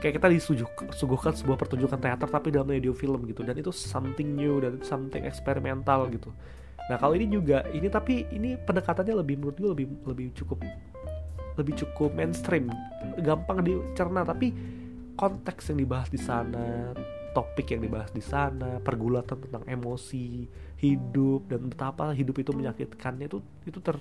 kayak 0.00 0.22
kita 0.22 0.28
disuguhkan 0.32 1.34
sebuah 1.36 1.58
pertunjukan 1.58 1.98
teater 2.00 2.28
tapi 2.30 2.48
dalam 2.54 2.70
media 2.70 2.94
film 2.96 3.26
gitu. 3.28 3.44
Dan 3.44 3.58
itu 3.60 3.74
something 3.74 4.32
new 4.32 4.62
dan 4.62 4.78
itu 4.78 4.86
something 4.86 5.26
eksperimental 5.26 6.08
gitu. 6.08 6.32
Nah 6.88 6.96
kalau 6.98 7.14
ini 7.18 7.28
juga 7.28 7.66
ini 7.70 7.86
tapi 7.90 8.26
ini 8.32 8.56
pendekatannya 8.56 9.14
lebih 9.20 9.38
menurut 9.38 9.56
gue 9.58 9.70
lebih 9.70 9.86
lebih 10.08 10.26
cukup 10.34 10.64
lebih 11.60 11.74
cukup 11.76 12.10
mainstream. 12.16 12.72
Gampang 13.20 13.60
dicerna 13.60 14.24
tapi 14.24 14.54
konteks 15.14 15.74
yang 15.74 15.78
dibahas 15.84 16.08
di 16.08 16.20
sana 16.20 16.96
topik 17.32 17.72
yang 17.72 17.82
dibahas 17.82 18.12
di 18.12 18.20
sana 18.20 18.78
pergulatan 18.78 19.40
tentang 19.48 19.64
emosi 19.64 20.46
hidup 20.78 21.48
dan 21.48 21.66
betapa 21.72 22.12
hidup 22.12 22.36
itu 22.38 22.52
menyakitkannya 22.52 23.26
itu 23.26 23.40
itu 23.64 23.80
ter 23.80 23.96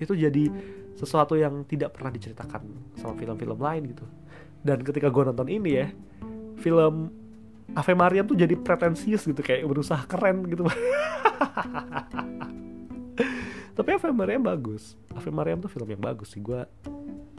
itu 0.00 0.16
jadi 0.16 0.48
sesuatu 0.96 1.36
yang 1.36 1.66
tidak 1.68 1.92
pernah 1.92 2.08
diceritakan 2.14 2.62
sama 2.96 3.18
film-film 3.18 3.58
lain 3.58 3.82
gitu 3.92 4.06
dan 4.60 4.84
ketika 4.84 5.08
gue 5.08 5.22
nonton 5.24 5.48
ini 5.48 5.70
ya 5.80 5.86
film 6.60 7.08
Ave 7.70 7.94
Mariam 7.94 8.26
tuh 8.26 8.34
jadi 8.34 8.58
pretensius 8.58 9.22
gitu 9.24 9.40
kayak 9.40 9.62
berusaha 9.62 10.02
keren 10.10 10.42
gitu. 10.50 10.66
Tapi 13.78 13.96
Ave 13.96 14.10
Mariam 14.10 14.42
bagus. 14.42 14.98
Ave 15.14 15.30
Mariam 15.30 15.62
tuh 15.62 15.70
film 15.70 15.86
yang 15.86 16.02
bagus 16.02 16.34
sih. 16.34 16.42
Gue 16.42 16.66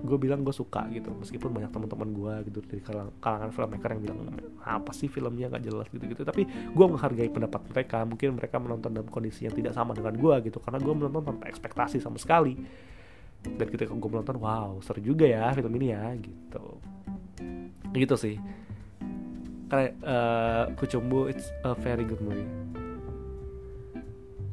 gue 0.02 0.18
bilang 0.18 0.42
gue 0.42 0.56
suka 0.56 0.88
gitu. 0.90 1.12
Meskipun 1.20 1.52
banyak 1.52 1.70
teman-teman 1.70 2.10
gue 2.16 2.34
gitu 2.50 2.60
dari 2.64 2.82
kalangan 3.20 3.52
filmmaker 3.52 3.90
yang 3.92 4.02
bilang 4.08 4.20
apa 4.64 4.96
sih 4.96 5.12
filmnya? 5.12 5.52
Nggak 5.52 5.64
jelas 5.68 5.88
gitu 5.92 6.06
gitu 6.08 6.24
tapi 6.24 6.48
gue 6.48 6.86
menghargai 6.88 7.28
pendapat 7.28 7.62
mereka. 7.68 8.08
Mungkin 8.08 8.40
mereka 8.40 8.56
menonton 8.58 8.90
dalam 8.96 9.12
kondisi 9.12 9.44
yang 9.46 9.54
tidak 9.54 9.76
sama 9.76 9.92
dengan 9.92 10.16
gue 10.16 10.36
gitu. 10.48 10.64
Karena 10.64 10.80
gue 10.80 10.94
menonton 10.96 11.28
tanpa 11.28 11.52
ekspektasi 11.52 12.00
sama 12.00 12.16
sekali 12.16 12.56
dan 13.42 13.68
ketika 13.70 13.92
gue 13.94 14.10
menonton 14.10 14.38
wow 14.38 14.78
seru 14.86 15.02
juga 15.02 15.26
ya 15.26 15.50
film 15.54 15.74
ini 15.82 15.94
ya 15.94 16.14
gitu. 16.18 16.66
Gitu 17.92 18.16
sih. 18.18 18.36
Kayak 19.72 19.94
uh, 20.04 20.64
Kucumbu 20.78 21.32
it's 21.32 21.50
a 21.66 21.74
very 21.74 22.06
good 22.06 22.22
movie. 22.22 22.48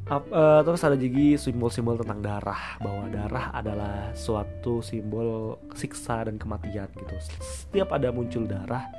Up, 0.09 0.25
uh, 0.33 0.65
terus 0.65 0.81
ada 0.81 0.97
juga 0.97 1.37
simbol-simbol 1.37 2.01
tentang 2.01 2.25
darah 2.25 2.81
bahwa 2.81 3.05
darah 3.13 3.53
adalah 3.53 4.09
suatu 4.17 4.81
simbol 4.81 5.61
siksa 5.77 6.25
dan 6.25 6.41
kematian 6.41 6.89
gitu. 6.97 7.13
Setiap 7.37 7.93
ada 7.93 8.09
muncul 8.09 8.49
darah 8.49 8.89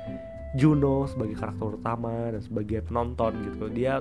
Juno 0.55 1.11
sebagai 1.11 1.35
karakter 1.35 1.79
utama 1.83 2.31
dan 2.31 2.39
sebagai 2.39 2.79
penonton 2.87 3.31
gitu. 3.43 3.67
Dia 3.67 3.99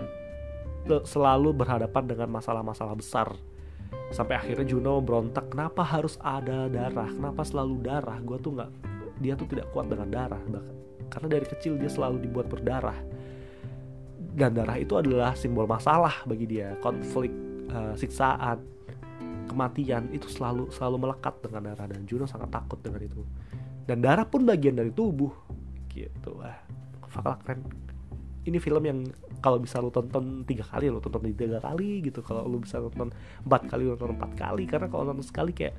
selalu 0.87 1.51
berhadapan 1.51 2.05
dengan 2.07 2.31
masalah-masalah 2.31 2.95
besar 2.95 3.35
sampai 4.11 4.35
akhirnya 4.39 4.67
Juno 4.67 4.99
berontak 4.99 5.55
kenapa 5.55 5.87
harus 5.87 6.19
ada 6.23 6.67
darah? 6.67 7.11
Kenapa 7.11 7.47
selalu 7.47 7.75
darah? 7.83 8.19
Gue 8.23 8.39
tuh 8.43 8.59
nggak 8.59 8.71
dia 9.21 9.37
tuh 9.37 9.47
tidak 9.47 9.69
kuat 9.71 9.87
dengan 9.93 10.09
darah 10.09 10.43
bahkan 10.49 10.77
karena 11.11 11.29
dari 11.37 11.47
kecil 11.51 11.75
dia 11.77 11.91
selalu 11.91 12.23
dibuat 12.23 12.47
berdarah. 12.47 12.97
Dan 14.31 14.55
darah 14.55 14.79
itu 14.79 14.95
adalah 14.95 15.35
simbol 15.35 15.67
masalah 15.67 16.23
bagi 16.23 16.47
dia. 16.47 16.79
Konflik 16.79 17.35
uh, 17.75 17.99
siksaan 17.99 18.63
kematian 19.51 20.07
itu 20.15 20.31
selalu 20.31 20.71
selalu 20.71 21.11
melekat 21.11 21.35
dengan 21.43 21.75
darah 21.75 21.91
dan 21.91 22.07
Juno 22.07 22.31
sangat 22.31 22.55
takut 22.55 22.79
dengan 22.79 23.03
itu. 23.03 23.27
Dan 23.85 24.07
darah 24.07 24.23
pun 24.23 24.47
bagian 24.47 24.79
dari 24.79 24.95
tubuh. 24.95 25.35
Gitu 25.91 26.31
wah 26.39 26.55
fakta 27.11 27.35
keren 27.43 27.67
ini 28.49 28.57
film 28.57 28.83
yang 28.89 28.99
kalau 29.45 29.61
bisa 29.61 29.77
lo 29.81 29.93
tonton 29.93 30.49
tiga 30.49 30.65
kali 30.65 30.89
lo 30.89 31.01
tonton 31.05 31.29
tiga 31.37 31.61
kali 31.61 32.01
gitu. 32.01 32.25
Kalau 32.25 32.49
lo 32.49 32.57
bisa 32.57 32.81
nonton 32.81 33.13
empat 33.45 33.69
kali 33.69 33.85
lo 33.85 33.97
tonton 34.01 34.17
empat 34.17 34.33
kali. 34.37 34.65
Karena 34.65 34.89
kalau 34.89 35.13
nonton 35.13 35.27
sekali 35.27 35.53
kayak 35.53 35.77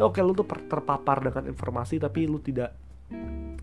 oke 0.00 0.18
lu 0.18 0.32
tuh 0.34 0.46
terpapar 0.46 1.22
dengan 1.22 1.46
informasi 1.50 2.00
tapi 2.02 2.26
lu 2.26 2.42
tidak 2.42 2.74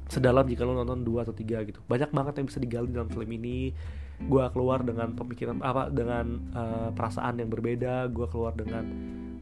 sedalam 0.07 0.47
jika 0.47 0.63
lu 0.63 0.71
nonton 0.71 1.03
dua 1.03 1.27
atau 1.27 1.35
tiga 1.35 1.59
gitu. 1.67 1.83
Banyak 1.83 2.15
banget 2.15 2.33
yang 2.39 2.47
bisa 2.47 2.59
digali 2.63 2.87
dalam 2.91 3.11
film 3.11 3.27
ini. 3.27 3.75
Gue 4.17 4.41
keluar 4.49 4.81
dengan 4.81 5.13
pemikiran 5.13 5.61
apa 5.61 5.93
dengan 5.93 6.41
uh, 6.55 6.89
perasaan 6.95 7.37
yang 7.37 7.51
berbeda. 7.51 8.07
Gue 8.09 8.25
keluar 8.31 8.55
dengan 8.55 8.81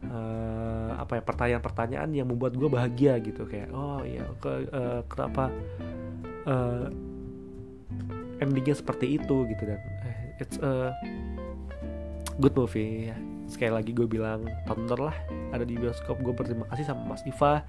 uh, 0.10 1.00
apa 1.00 1.22
ya 1.22 1.24
pertanyaan-pertanyaan 1.24 2.10
yang 2.12 2.27
membuat 2.27 2.57
gue 2.57 2.67
bahagia 2.67 3.15
gitu. 3.22 3.48
Kayak 3.48 3.72
oh 3.72 4.03
iya 4.03 4.25
ke, 4.41 4.67
uh, 4.74 5.01
kenapa 5.07 5.53
uh, 6.50 6.91
endingnya 8.43 8.75
seperti 8.75 9.19
itu 9.19 9.47
gitu 9.47 9.63
dan 9.63 9.79
it's 10.39 10.59
a 10.59 10.91
good 12.39 12.55
movie. 12.55 13.11
Sekali 13.45 13.71
lagi 13.71 13.93
gue 13.93 14.09
bilang 14.09 14.43
tonton 14.65 15.07
lah 15.11 15.15
ada 15.53 15.63
di 15.63 15.77
bioskop. 15.77 16.19
Gue 16.19 16.33
berterima 16.33 16.65
kasih 16.73 16.89
sama 16.89 17.15
Mas 17.15 17.23
Iva 17.23 17.63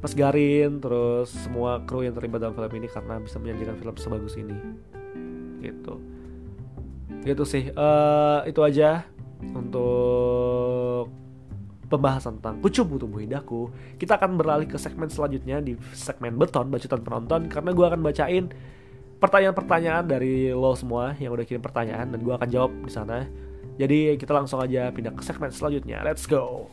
Mas 0.00 0.16
Garin 0.16 0.80
terus 0.80 1.34
semua 1.34 1.82
kru 1.84 2.06
yang 2.06 2.16
terlibat 2.16 2.40
dalam 2.40 2.56
film 2.56 2.72
ini 2.80 2.88
karena 2.88 3.20
bisa 3.20 3.36
menyajikan 3.36 3.76
film 3.76 3.94
sebagus 4.00 4.34
ini. 4.38 4.56
Gitu. 5.60 5.94
Gitu 7.26 7.44
sih. 7.44 7.68
Uh, 7.76 8.46
itu 8.48 8.64
aja 8.64 9.04
untuk 9.44 11.12
pembahasan 11.90 12.38
tentang 12.38 12.62
kucubu 12.62 13.02
tubuh 13.02 13.18
indahku 13.18 13.66
kita 13.98 14.14
akan 14.14 14.38
beralih 14.38 14.70
ke 14.70 14.78
segmen 14.78 15.10
selanjutnya 15.10 15.58
di 15.58 15.74
segmen 15.90 16.38
beton 16.38 16.70
bacotan 16.70 17.02
penonton 17.02 17.40
karena 17.50 17.70
gue 17.74 17.86
akan 17.90 18.00
bacain 18.06 18.44
pertanyaan-pertanyaan 19.20 20.04
dari 20.08 20.48
lo 20.50 20.72
semua 20.72 21.12
yang 21.20 21.36
udah 21.36 21.44
kirim 21.44 21.60
pertanyaan 21.60 22.08
dan 22.08 22.20
gue 22.24 22.32
akan 22.32 22.48
jawab 22.48 22.72
di 22.82 22.92
sana 22.92 23.28
jadi 23.80 24.20
kita 24.20 24.36
langsung 24.36 24.60
aja 24.60 24.92
pindah 24.92 25.16
ke 25.16 25.24
segmen 25.24 25.48
selanjutnya. 25.48 26.04
Let's 26.04 26.28
go. 26.28 26.68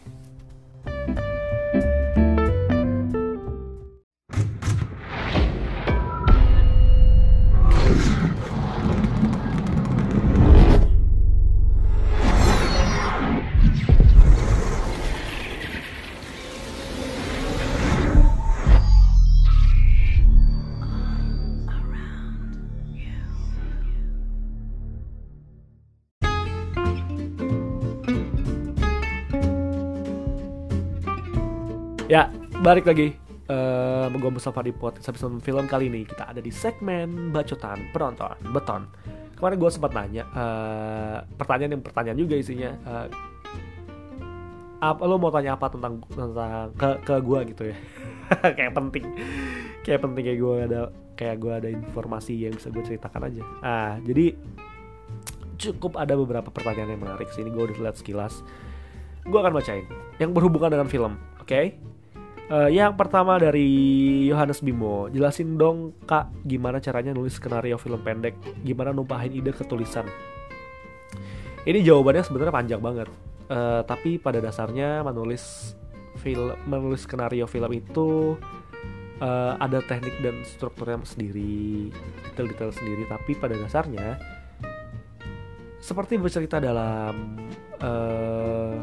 Balik 32.68 32.84
lagi 32.84 33.16
uh, 33.48 34.12
gue 34.12 34.28
Mustafa 34.28 34.60
di 34.60 34.76
podcast 34.76 35.08
episode 35.08 35.40
film 35.40 35.72
kali 35.72 35.88
ini. 35.88 36.04
Kita 36.04 36.36
ada 36.36 36.44
di 36.44 36.52
segmen 36.52 37.32
bacotan 37.32 37.80
penonton 37.96 38.36
beton. 38.52 38.92
Kemarin 39.40 39.56
gue 39.56 39.72
sempat 39.72 39.96
nanya 39.96 40.28
uh, 40.36 41.24
pertanyaan 41.40 41.80
yang 41.80 41.84
pertanyaan 41.88 42.20
juga 42.20 42.36
isinya 42.36 42.76
uh, 42.84 43.08
apa 44.84 45.00
lo 45.08 45.16
mau 45.16 45.32
tanya 45.32 45.56
apa 45.56 45.72
tentang 45.72 46.04
tentang 46.12 46.76
ke 46.76 46.90
ke 47.08 47.16
gue 47.24 47.40
gitu 47.56 47.64
ya? 47.72 47.78
Kayak 48.60 48.74
penting. 48.76 49.06
Kayak 49.88 50.00
penting 50.04 50.24
kayak 50.28 50.40
gue 50.44 50.56
ada 50.68 50.82
kayak 51.16 51.36
gue 51.40 51.54
ada 51.64 51.70
informasi 51.72 52.36
yang 52.36 52.52
bisa 52.52 52.68
gue 52.68 52.84
ceritakan 52.84 53.32
aja. 53.32 53.44
Ah 53.64 53.96
jadi 54.04 54.36
cukup 55.56 55.96
ada 55.96 56.20
beberapa 56.20 56.52
pertanyaan 56.52 57.00
yang 57.00 57.02
menarik. 57.08 57.32
Sini 57.32 57.48
gue 57.48 57.64
udah 57.64 57.80
lihat 57.80 57.96
sekilas. 57.96 58.44
Gue 59.24 59.40
akan 59.40 59.56
bacain. 59.56 59.88
Yang 60.20 60.36
berhubungan 60.36 60.76
dengan 60.76 60.92
film 60.92 61.16
oke? 61.40 61.48
okay? 61.48 61.80
Uh, 62.48 62.72
yang 62.72 62.96
pertama 62.96 63.36
dari 63.36 63.68
Yohanes 64.24 64.64
Bimo, 64.64 65.12
jelasin 65.12 65.60
dong 65.60 65.92
kak 66.08 66.32
gimana 66.48 66.80
caranya 66.80 67.12
nulis 67.12 67.36
skenario 67.36 67.76
film 67.76 68.00
pendek, 68.00 68.40
gimana 68.64 68.96
numpahin 68.96 69.36
ide 69.36 69.52
ke 69.52 69.68
tulisan. 69.68 70.08
Ini 71.68 71.84
jawabannya 71.84 72.24
sebenarnya 72.24 72.56
panjang 72.56 72.80
banget, 72.80 73.12
uh, 73.52 73.84
tapi 73.84 74.16
pada 74.16 74.40
dasarnya 74.40 75.04
menulis 75.04 75.76
film, 76.24 76.56
menulis 76.64 77.04
skenario 77.04 77.52
film 77.52 77.68
itu 77.76 78.40
uh, 79.20 79.60
ada 79.60 79.84
teknik 79.84 80.16
dan 80.24 80.40
strukturnya 80.48 81.04
sendiri, 81.04 81.92
detail-detail 82.32 82.72
sendiri, 82.72 83.04
tapi 83.12 83.36
pada 83.36 83.60
dasarnya 83.60 84.16
seperti 85.84 86.16
bercerita 86.16 86.64
dalam 86.64 87.44
uh, 87.84 88.80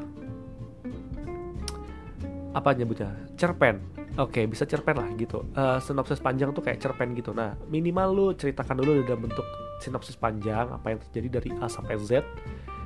apa 2.54 2.70
nyebutnya? 2.72 3.10
Cerpen. 3.34 3.82
Oke 4.14 4.40
okay, 4.40 4.44
bisa 4.46 4.62
cerpen 4.62 4.94
lah 4.94 5.10
gitu. 5.18 5.42
Uh, 5.58 5.82
sinopsis 5.82 6.22
panjang 6.22 6.54
tuh 6.54 6.62
kayak 6.62 6.78
cerpen 6.78 7.12
gitu. 7.18 7.34
Nah 7.34 7.58
minimal 7.66 8.08
lu 8.14 8.26
ceritakan 8.32 8.78
dulu 8.78 9.02
dalam 9.02 9.26
bentuk 9.26 9.44
sinopsis 9.82 10.14
panjang 10.14 10.70
apa 10.70 10.94
yang 10.94 11.02
terjadi 11.10 11.28
dari 11.42 11.50
A 11.58 11.66
sampai 11.66 11.98
Z 11.98 12.22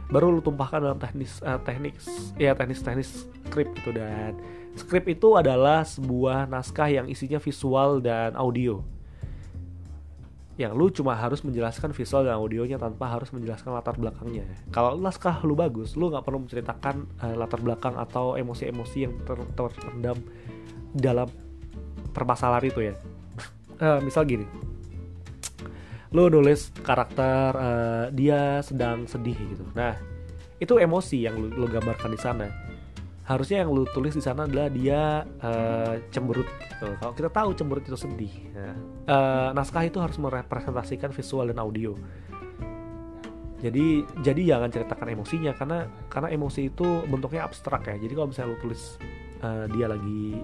baru 0.09 0.33
lu 0.33 0.41
tumpahkan 0.41 0.81
dalam 0.81 0.97
teknis 0.97 1.45
uh, 1.45 1.61
teknik 1.61 2.01
ya 2.41 2.57
teknis 2.57 2.81
teknis 2.81 3.29
skrip 3.47 3.69
gitu. 3.77 3.93
Dan 3.93 4.41
skrip 4.75 5.05
itu 5.05 5.37
adalah 5.37 5.85
sebuah 5.85 6.49
naskah 6.49 6.89
yang 6.89 7.07
isinya 7.13 7.37
visual 7.37 8.01
dan 8.01 8.33
audio 8.35 8.98
yang 10.59 10.75
lu 10.75 10.91
cuma 10.91 11.15
harus 11.15 11.47
menjelaskan 11.47 11.95
visual 11.95 12.27
dan 12.27 12.35
audionya 12.35 12.83
tanpa 12.83 13.07
harus 13.07 13.31
menjelaskan 13.31 13.71
latar 13.71 13.95
belakangnya. 13.95 14.43
Kalau 14.75 14.99
naskah 14.99 15.39
lu 15.47 15.55
bagus, 15.55 15.95
lu 15.95 16.11
nggak 16.11 16.27
perlu 16.27 16.43
menceritakan 16.43 17.07
uh, 17.23 17.35
latar 17.39 17.63
belakang 17.63 17.95
atau 17.95 18.35
emosi-emosi 18.35 18.99
yang 19.07 19.15
ter 19.23 19.39
terendam 19.55 20.19
dalam 20.91 21.31
permasalahan 22.11 22.67
itu 22.67 22.81
ya. 22.91 22.95
Uh, 23.79 24.03
misal 24.03 24.27
gini, 24.27 24.43
lu 26.11 26.27
nulis 26.27 26.75
karakter 26.83 27.55
uh, 27.55 28.05
dia 28.11 28.59
sedang 28.67 29.07
sedih 29.07 29.39
gitu. 29.39 29.63
Nah, 29.79 29.95
itu 30.59 30.75
emosi 30.75 31.23
yang 31.23 31.39
lu, 31.39 31.55
lu 31.55 31.71
gambarkan 31.71 32.11
di 32.11 32.19
sana 32.19 32.68
harusnya 33.29 33.61
yang 33.61 33.71
lu 33.77 33.85
tulis 33.93 34.17
di 34.17 34.25
sana 34.25 34.49
adalah 34.49 34.73
dia 34.73 35.21
uh, 35.45 36.01
cemberut 36.09 36.49
gitu. 36.49 36.89
Kalau 36.97 37.13
kita 37.13 37.29
tahu 37.29 37.49
cemberut 37.53 37.85
itu 37.85 37.99
sedih, 38.01 38.33
ya. 38.57 38.73
uh, 39.13 39.49
naskah 39.53 39.85
itu 39.85 40.01
harus 40.01 40.17
merepresentasikan 40.17 41.13
visual 41.13 41.53
dan 41.53 41.61
audio. 41.61 41.93
Jadi 43.61 44.07
jadi 44.25 44.57
jangan 44.57 44.73
ceritakan 44.73 45.13
emosinya 45.13 45.53
karena 45.53 45.85
karena 46.09 46.33
emosi 46.33 46.73
itu 46.73 47.05
bentuknya 47.05 47.45
abstrak 47.45 47.85
ya. 47.85 48.01
Jadi 48.01 48.13
kalau 48.17 48.33
misalnya 48.33 48.57
lu 48.57 48.59
tulis 48.65 48.97
uh, 49.45 49.69
dia 49.77 49.87
lagi 49.93 50.41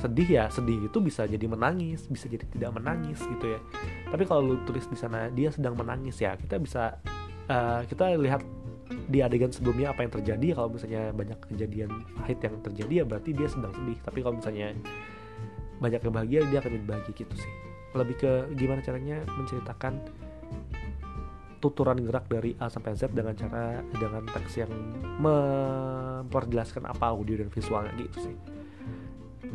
sedih 0.00 0.24
ya 0.24 0.44
sedih 0.48 0.88
itu 0.88 0.98
bisa 1.04 1.28
jadi 1.28 1.44
menangis 1.44 2.08
bisa 2.08 2.24
jadi 2.24 2.48
tidak 2.48 2.80
menangis 2.80 3.20
gitu 3.20 3.44
ya 3.44 3.60
tapi 4.08 4.24
kalau 4.24 4.40
lu 4.40 4.56
tulis 4.64 4.88
di 4.88 4.96
sana 4.96 5.28
dia 5.28 5.52
sedang 5.52 5.76
menangis 5.76 6.16
ya 6.16 6.32
kita 6.32 6.56
bisa 6.56 6.96
uh, 7.52 7.84
kita 7.84 8.16
lihat 8.16 8.40
di 9.08 9.18
adegan 9.20 9.50
sebelumnya 9.52 9.92
apa 9.92 10.04
yang 10.04 10.12
terjadi. 10.12 10.46
Kalau 10.56 10.68
misalnya 10.72 11.02
banyak 11.12 11.38
kejadian 11.52 11.90
pahit 12.18 12.38
yang 12.40 12.54
terjadi 12.62 12.94
ya 13.02 13.04
berarti 13.04 13.30
dia 13.34 13.48
sedang 13.48 13.72
sedih. 13.74 13.98
Tapi 14.04 14.18
kalau 14.20 14.34
misalnya 14.38 14.76
banyak 15.82 16.00
bahagia 16.08 16.40
dia 16.46 16.58
akan 16.62 16.72
bahagia 16.86 17.12
gitu 17.12 17.34
sih. 17.34 17.52
Lebih 17.92 18.16
ke 18.16 18.32
gimana 18.56 18.80
caranya 18.80 19.20
menceritakan 19.26 20.00
tuturan 21.62 22.02
gerak 22.02 22.26
dari 22.26 22.58
A 22.58 22.66
sampai 22.66 22.98
Z 22.98 23.14
dengan 23.14 23.38
cara 23.38 23.78
dengan 23.94 24.26
teks 24.26 24.58
yang 24.58 24.72
memperjelaskan 25.22 26.90
apa 26.90 27.14
audio 27.14 27.38
dan 27.38 27.48
visualnya 27.54 27.94
gitu 28.02 28.30
sih. 28.30 28.36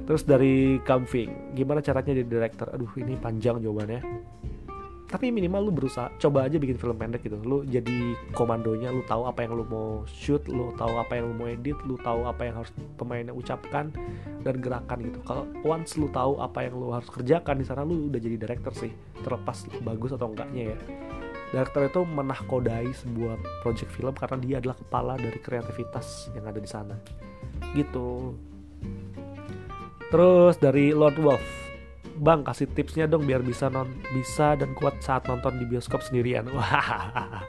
Terus 0.07 0.23
dari 0.23 0.79
Camping 0.87 1.51
gimana 1.51 1.83
caranya 1.83 2.15
jadi 2.15 2.27
director? 2.27 2.71
Aduh 2.71 2.91
ini 2.95 3.19
panjang 3.19 3.59
jawabannya 3.59 3.99
tapi 5.07 5.31
minimal 5.31 5.71
lu 5.71 5.71
berusaha 5.71 6.11
coba 6.19 6.51
aja 6.51 6.59
bikin 6.59 6.75
film 6.75 6.99
pendek 6.99 7.23
gitu. 7.23 7.39
Lu 7.39 7.63
jadi 7.63 8.11
komandonya 8.35 8.91
lu 8.91 9.07
tahu 9.07 9.23
apa 9.23 9.47
yang 9.47 9.55
lu 9.55 9.63
mau 9.63 10.03
shoot 10.03 10.43
lu 10.51 10.75
tahu 10.75 10.99
apa 10.99 11.15
yang 11.15 11.31
lu 11.31 11.35
mau 11.39 11.47
edit 11.47 11.79
lu 11.87 11.95
tahu 12.03 12.27
apa 12.27 12.43
yang 12.43 12.59
harus 12.59 12.71
pemainnya 12.99 13.31
ucapkan 13.31 13.87
dan 14.43 14.55
gerakan 14.59 15.07
gitu. 15.07 15.19
Kalau 15.23 15.47
once 15.63 15.95
lu 15.95 16.11
tahu 16.11 16.43
apa 16.43 16.67
yang 16.67 16.75
lu 16.75 16.91
harus 16.91 17.07
kerjakan 17.07 17.55
di 17.63 17.65
sana 17.65 17.87
lu 17.87 18.11
udah 18.11 18.19
jadi 18.19 18.35
director 18.35 18.75
sih. 18.75 18.91
Terlepas 19.23 19.63
bagus 19.79 20.11
atau 20.11 20.27
enggaknya 20.27 20.75
ya. 20.75 20.77
Director 21.55 21.87
itu 21.87 22.01
menahkodai 22.03 22.91
sebuah 22.91 23.39
project 23.63 23.87
film 23.95 24.11
karena 24.11 24.37
dia 24.43 24.55
adalah 24.59 24.75
kepala 24.75 25.15
dari 25.15 25.39
kreativitas 25.39 26.35
yang 26.35 26.43
ada 26.51 26.59
di 26.59 26.67
sana. 26.67 26.95
Gitu. 27.71 28.35
Terus 30.11 30.59
dari 30.59 30.91
Lord 30.91 31.15
Wolf 31.23 31.66
bang 32.17 32.41
kasih 32.41 32.67
tipsnya 32.73 33.05
dong 33.05 33.23
biar 33.23 33.45
bisa 33.45 33.69
non 33.69 33.87
bisa 34.11 34.57
dan 34.57 34.73
kuat 34.73 34.99
saat 34.99 35.25
nonton 35.29 35.61
di 35.61 35.65
bioskop 35.69 36.01
sendirian. 36.01 36.49
Wah 36.51 36.89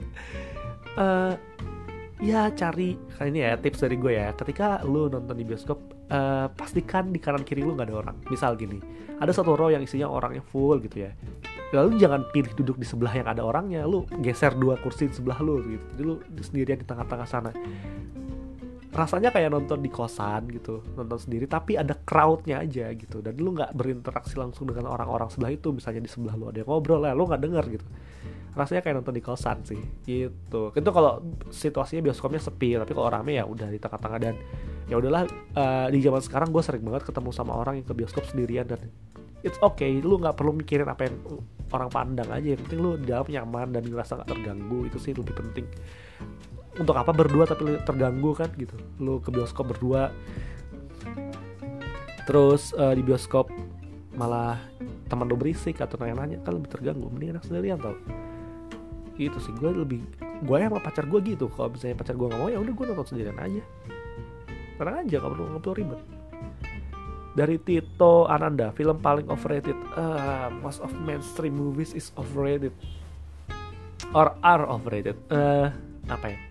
uh, 1.01 1.33
ya 2.21 2.51
cari 2.53 2.99
kali 3.17 3.29
ini 3.33 3.41
ya 3.45 3.57
tips 3.57 3.83
dari 3.83 3.97
gue 3.97 4.13
ya. 4.13 4.31
Ketika 4.37 4.85
lu 4.85 5.09
nonton 5.09 5.35
di 5.35 5.45
bioskop 5.45 5.79
uh, 6.13 6.47
pastikan 6.53 7.11
di 7.11 7.19
kanan 7.19 7.43
kiri 7.43 7.65
lu 7.65 7.73
nggak 7.75 7.89
ada 7.89 7.97
orang. 7.97 8.17
Misal 8.29 8.55
gini 8.55 8.79
ada 9.19 9.35
satu 9.35 9.59
row 9.59 9.73
yang 9.73 9.83
isinya 9.83 10.07
orangnya 10.07 10.45
full 10.45 10.79
gitu 10.85 11.09
ya. 11.09 11.13
Lalu 11.75 12.01
jangan 12.01 12.25
pilih 12.33 12.53
duduk 12.57 12.81
di 12.81 12.87
sebelah 12.89 13.13
yang 13.13 13.29
ada 13.29 13.45
orangnya 13.45 13.85
lu 13.85 14.09
geser 14.25 14.57
dua 14.57 14.81
kursi 14.81 15.09
di 15.09 15.15
sebelah 15.17 15.41
lu 15.41 15.65
gitu. 15.65 15.85
Jadi 15.97 16.03
lu 16.05 16.15
sendirian 16.41 16.79
di 16.81 16.87
tengah-tengah 16.87 17.29
sana 17.29 17.51
rasanya 18.89 19.29
kayak 19.29 19.53
nonton 19.53 19.85
di 19.85 19.93
kosan 19.93 20.49
gitu 20.49 20.81
nonton 20.97 21.21
sendiri 21.21 21.45
tapi 21.45 21.77
ada 21.77 21.93
crowdnya 21.93 22.65
aja 22.65 22.89
gitu. 22.97 23.21
Dan 23.21 23.37
lu 23.37 23.53
nggak 23.53 23.77
berinteraksi 23.77 24.35
langsung 24.41 24.69
dengan 24.69 24.89
orang-orang 24.89 25.29
sebelah 25.29 25.53
itu 25.53 25.73
misalnya 25.77 26.01
di 26.05 26.11
sebelah 26.11 26.35
lu 26.35 26.49
ada 26.49 26.65
yang 26.65 26.69
ngobrol 26.69 27.05
lah 27.05 27.13
lu 27.13 27.29
nggak 27.29 27.43
denger 27.43 27.65
gitu. 27.79 27.87
Rasanya 28.57 28.81
kayak 28.81 28.97
nonton 29.05 29.15
di 29.15 29.23
kosan 29.23 29.59
sih 29.69 29.81
gitu. 30.09 30.73
Itu 30.73 30.91
kalau 30.91 31.21
situasinya 31.53 32.11
bioskopnya 32.11 32.41
sepi 32.41 32.81
tapi 32.81 32.93
kalau 32.97 33.09
rame 33.13 33.37
ya 33.37 33.45
udah 33.45 33.69
di 33.69 33.79
tengah-tengah. 33.79 34.19
Dan 34.19 34.35
ya 34.89 34.97
udahlah 34.97 35.29
uh, 35.53 35.87
di 35.93 36.01
zaman 36.01 36.25
sekarang 36.25 36.49
gue 36.49 36.63
sering 36.65 36.81
banget 36.81 37.05
ketemu 37.05 37.31
sama 37.31 37.61
orang 37.61 37.85
yang 37.85 37.87
ke 37.87 37.93
bioskop 37.93 38.25
sendirian 38.25 38.65
dan 38.65 38.81
it's 39.45 39.61
okay 39.61 40.01
lu 40.01 40.17
nggak 40.17 40.35
perlu 40.35 40.57
mikirin 40.57 40.89
apa 40.89 41.13
yang 41.13 41.17
orang 41.77 41.91
pandang 41.93 42.29
aja. 42.33 42.57
Yang 42.57 42.65
penting 42.67 42.81
lu 42.81 42.97
di 42.97 43.07
dalam 43.13 43.29
nyaman 43.29 43.69
dan 43.77 43.85
ngerasa 43.85 44.25
gak 44.25 44.33
terganggu 44.33 44.89
itu 44.89 44.97
sih 44.97 45.13
lebih 45.13 45.37
penting 45.37 45.69
untuk 46.79 46.95
apa 46.95 47.11
berdua 47.11 47.45
tapi 47.45 47.77
terganggu 47.83 48.33
kan 48.39 48.49
gitu. 48.55 48.75
Lu 49.03 49.19
ke 49.19 49.35
bioskop 49.35 49.75
berdua. 49.75 50.15
Terus 52.25 52.71
uh, 52.79 52.95
di 52.95 53.03
bioskop 53.03 53.51
malah 54.15 54.59
teman 55.11 55.27
lu 55.27 55.35
berisik 55.39 55.83
atau 55.83 55.99
nanya-nanya 55.99 56.39
kan 56.47 56.55
lebih 56.55 56.71
terganggu. 56.71 57.11
Mending 57.11 57.35
enak 57.37 57.45
sendirian 57.45 57.79
tau. 57.83 57.99
Gitu 59.19 59.39
sih. 59.43 59.53
Gue 59.59 59.75
lebih 59.75 60.01
gue 60.47 60.57
sama 60.57 60.79
pacar 60.79 61.05
gue 61.11 61.21
gitu. 61.27 61.51
Kalau 61.51 61.75
misalnya 61.75 61.99
pacar 61.99 62.15
gue 62.15 62.27
nggak 62.31 62.41
mau 62.41 62.49
ya 62.49 62.59
udah 62.63 62.73
gue 62.73 62.87
nonton 62.87 63.07
sendirian 63.11 63.39
aja. 63.43 63.63
Tenang 64.79 64.97
aja 65.03 65.17
gak 65.19 65.31
perlu 65.35 65.45
nggak 65.51 65.63
perlu 65.67 65.75
ribet. 65.75 66.01
Dari 67.35 67.57
Tito 67.63 68.27
Ananda 68.31 68.71
film 68.75 68.99
paling 69.03 69.27
overrated 69.27 69.79
uh, 69.99 70.51
most 70.63 70.79
of 70.79 70.91
mainstream 71.03 71.59
movies 71.59 71.91
is 71.91 72.15
overrated. 72.15 72.71
Or 74.15 74.39
are 74.47 74.65
overrated. 74.65 75.19
Uh, 75.29 75.75
apa 76.09 76.33
ya 76.33 76.48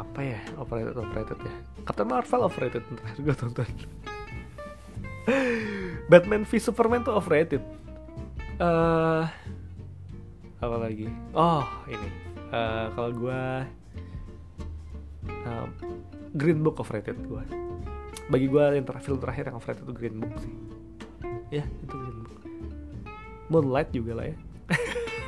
apa 0.00 0.20
ya? 0.24 0.40
Overrated 0.56 0.96
overrated 0.96 1.38
ya? 1.44 1.54
Captain 1.84 2.08
Marvel 2.08 2.40
overrated 2.48 2.82
terakhir 2.88 3.20
gue 3.20 3.34
tonton. 3.36 3.70
Batman 6.10 6.42
v 6.48 6.52
Superman 6.58 7.04
tuh 7.06 7.14
overrated 7.14 7.62
uh, 8.58 9.28
apa 10.60 10.76
lagi? 10.80 11.06
Oh 11.36 11.64
ini. 11.86 12.08
Uh, 12.50 12.90
kalau 12.98 13.10
gue 13.14 13.42
uh, 15.46 15.66
Green 16.34 16.60
Book 16.64 16.82
overrated 16.82 17.20
gue 17.22 17.44
bagi 18.30 18.46
gue 18.46 18.62
yang 18.62 18.86
terakhir 18.86 19.06
film 19.10 19.18
terakhir 19.22 19.44
yang 19.50 19.56
overrated 19.58 19.84
itu 19.86 19.94
Green 19.94 20.16
Book 20.18 20.34
sih. 20.42 20.54
Ya 21.50 21.64
itu 21.64 21.94
Green 21.94 22.18
Book. 22.26 22.40
Moonlight 23.50 23.90
juga 23.90 24.18
lah 24.18 24.26
ya 24.30 24.38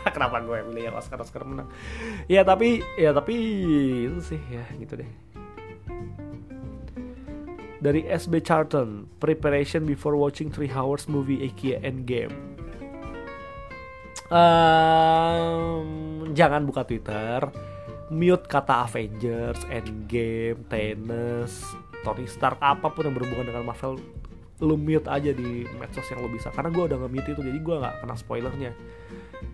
kenapa 0.15 0.43
gue 0.43 0.59
milih 0.67 0.91
yang 0.91 0.97
Oscar? 0.99 1.23
Oscar 1.23 1.47
menang. 1.47 1.71
Ya 2.27 2.43
tapi 2.43 2.83
ya 2.99 3.15
tapi 3.15 3.35
itu 4.11 4.35
sih 4.35 4.43
ya 4.51 4.67
gitu 4.79 4.99
deh. 4.99 5.11
Dari 7.83 8.07
SB 8.07 8.47
Charlton 8.47 9.11
preparation 9.19 9.83
before 9.83 10.15
watching 10.15 10.55
three 10.55 10.71
hours 10.71 11.11
movie 11.11 11.43
IKEA 11.43 11.83
Endgame. 11.83 12.31
Um, 14.31 16.31
jangan 16.33 16.63
buka 16.63 16.87
Twitter. 16.87 17.51
Mute 18.13 18.45
kata 18.45 18.87
Avengers 18.87 19.65
Endgame 19.73 20.69
Thanos 20.69 21.65
Tony 22.05 22.29
Stark 22.29 22.61
apa 22.61 22.93
pun 22.93 23.09
yang 23.09 23.17
berhubungan 23.17 23.49
dengan 23.49 23.65
Marvel 23.65 23.97
lu 24.63 24.79
mute 24.79 25.11
aja 25.11 25.35
di 25.35 25.67
medsos 25.75 26.07
yang 26.07 26.23
lo 26.23 26.31
bisa. 26.31 26.55
Karena 26.55 26.71
gue 26.71 26.85
udah 26.87 26.99
nge-mute 27.03 27.35
itu 27.35 27.43
jadi 27.43 27.59
gue 27.59 27.77
nggak 27.83 27.95
kena 28.05 28.15
spoilernya 28.15 28.71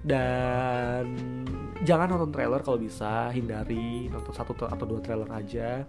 dan 0.07 1.05
jangan 1.83 2.15
nonton 2.15 2.31
trailer 2.31 2.63
kalau 2.63 2.79
bisa 2.79 3.35
hindari 3.35 4.07
nonton 4.07 4.31
satu 4.31 4.55
atau 4.55 4.87
dua 4.87 5.01
trailer 5.03 5.31
aja. 5.35 5.83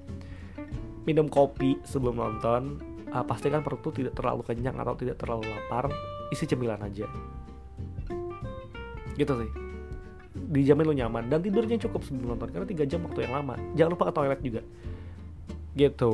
Minum 1.05 1.29
kopi 1.29 1.77
sebelum 1.85 2.17
nonton. 2.17 2.81
Uh, 3.09 3.25
pastikan 3.25 3.65
perut 3.65 3.81
tuh 3.81 3.89
tidak 3.89 4.13
terlalu 4.13 4.45
kenyang 4.45 4.77
atau 4.77 4.93
tidak 4.93 5.17
terlalu 5.17 5.49
lapar. 5.49 5.89
Isi 6.29 6.45
cemilan 6.45 6.81
aja. 6.81 7.09
Gitu 9.17 9.33
sih. 9.33 9.51
Dijamin 10.49 10.85
lo 10.85 10.93
nyaman 10.93 11.25
dan 11.29 11.41
tidurnya 11.41 11.77
cukup 11.89 12.05
sebelum 12.05 12.37
nonton 12.37 12.49
karena 12.53 12.65
tiga 12.69 12.85
jam 12.85 13.01
waktu 13.05 13.25
yang 13.25 13.33
lama. 13.41 13.57
Jangan 13.73 13.91
lupa 13.97 14.03
ke 14.09 14.13
toilet 14.13 14.41
juga. 14.45 14.61
Gitu. 15.73 16.13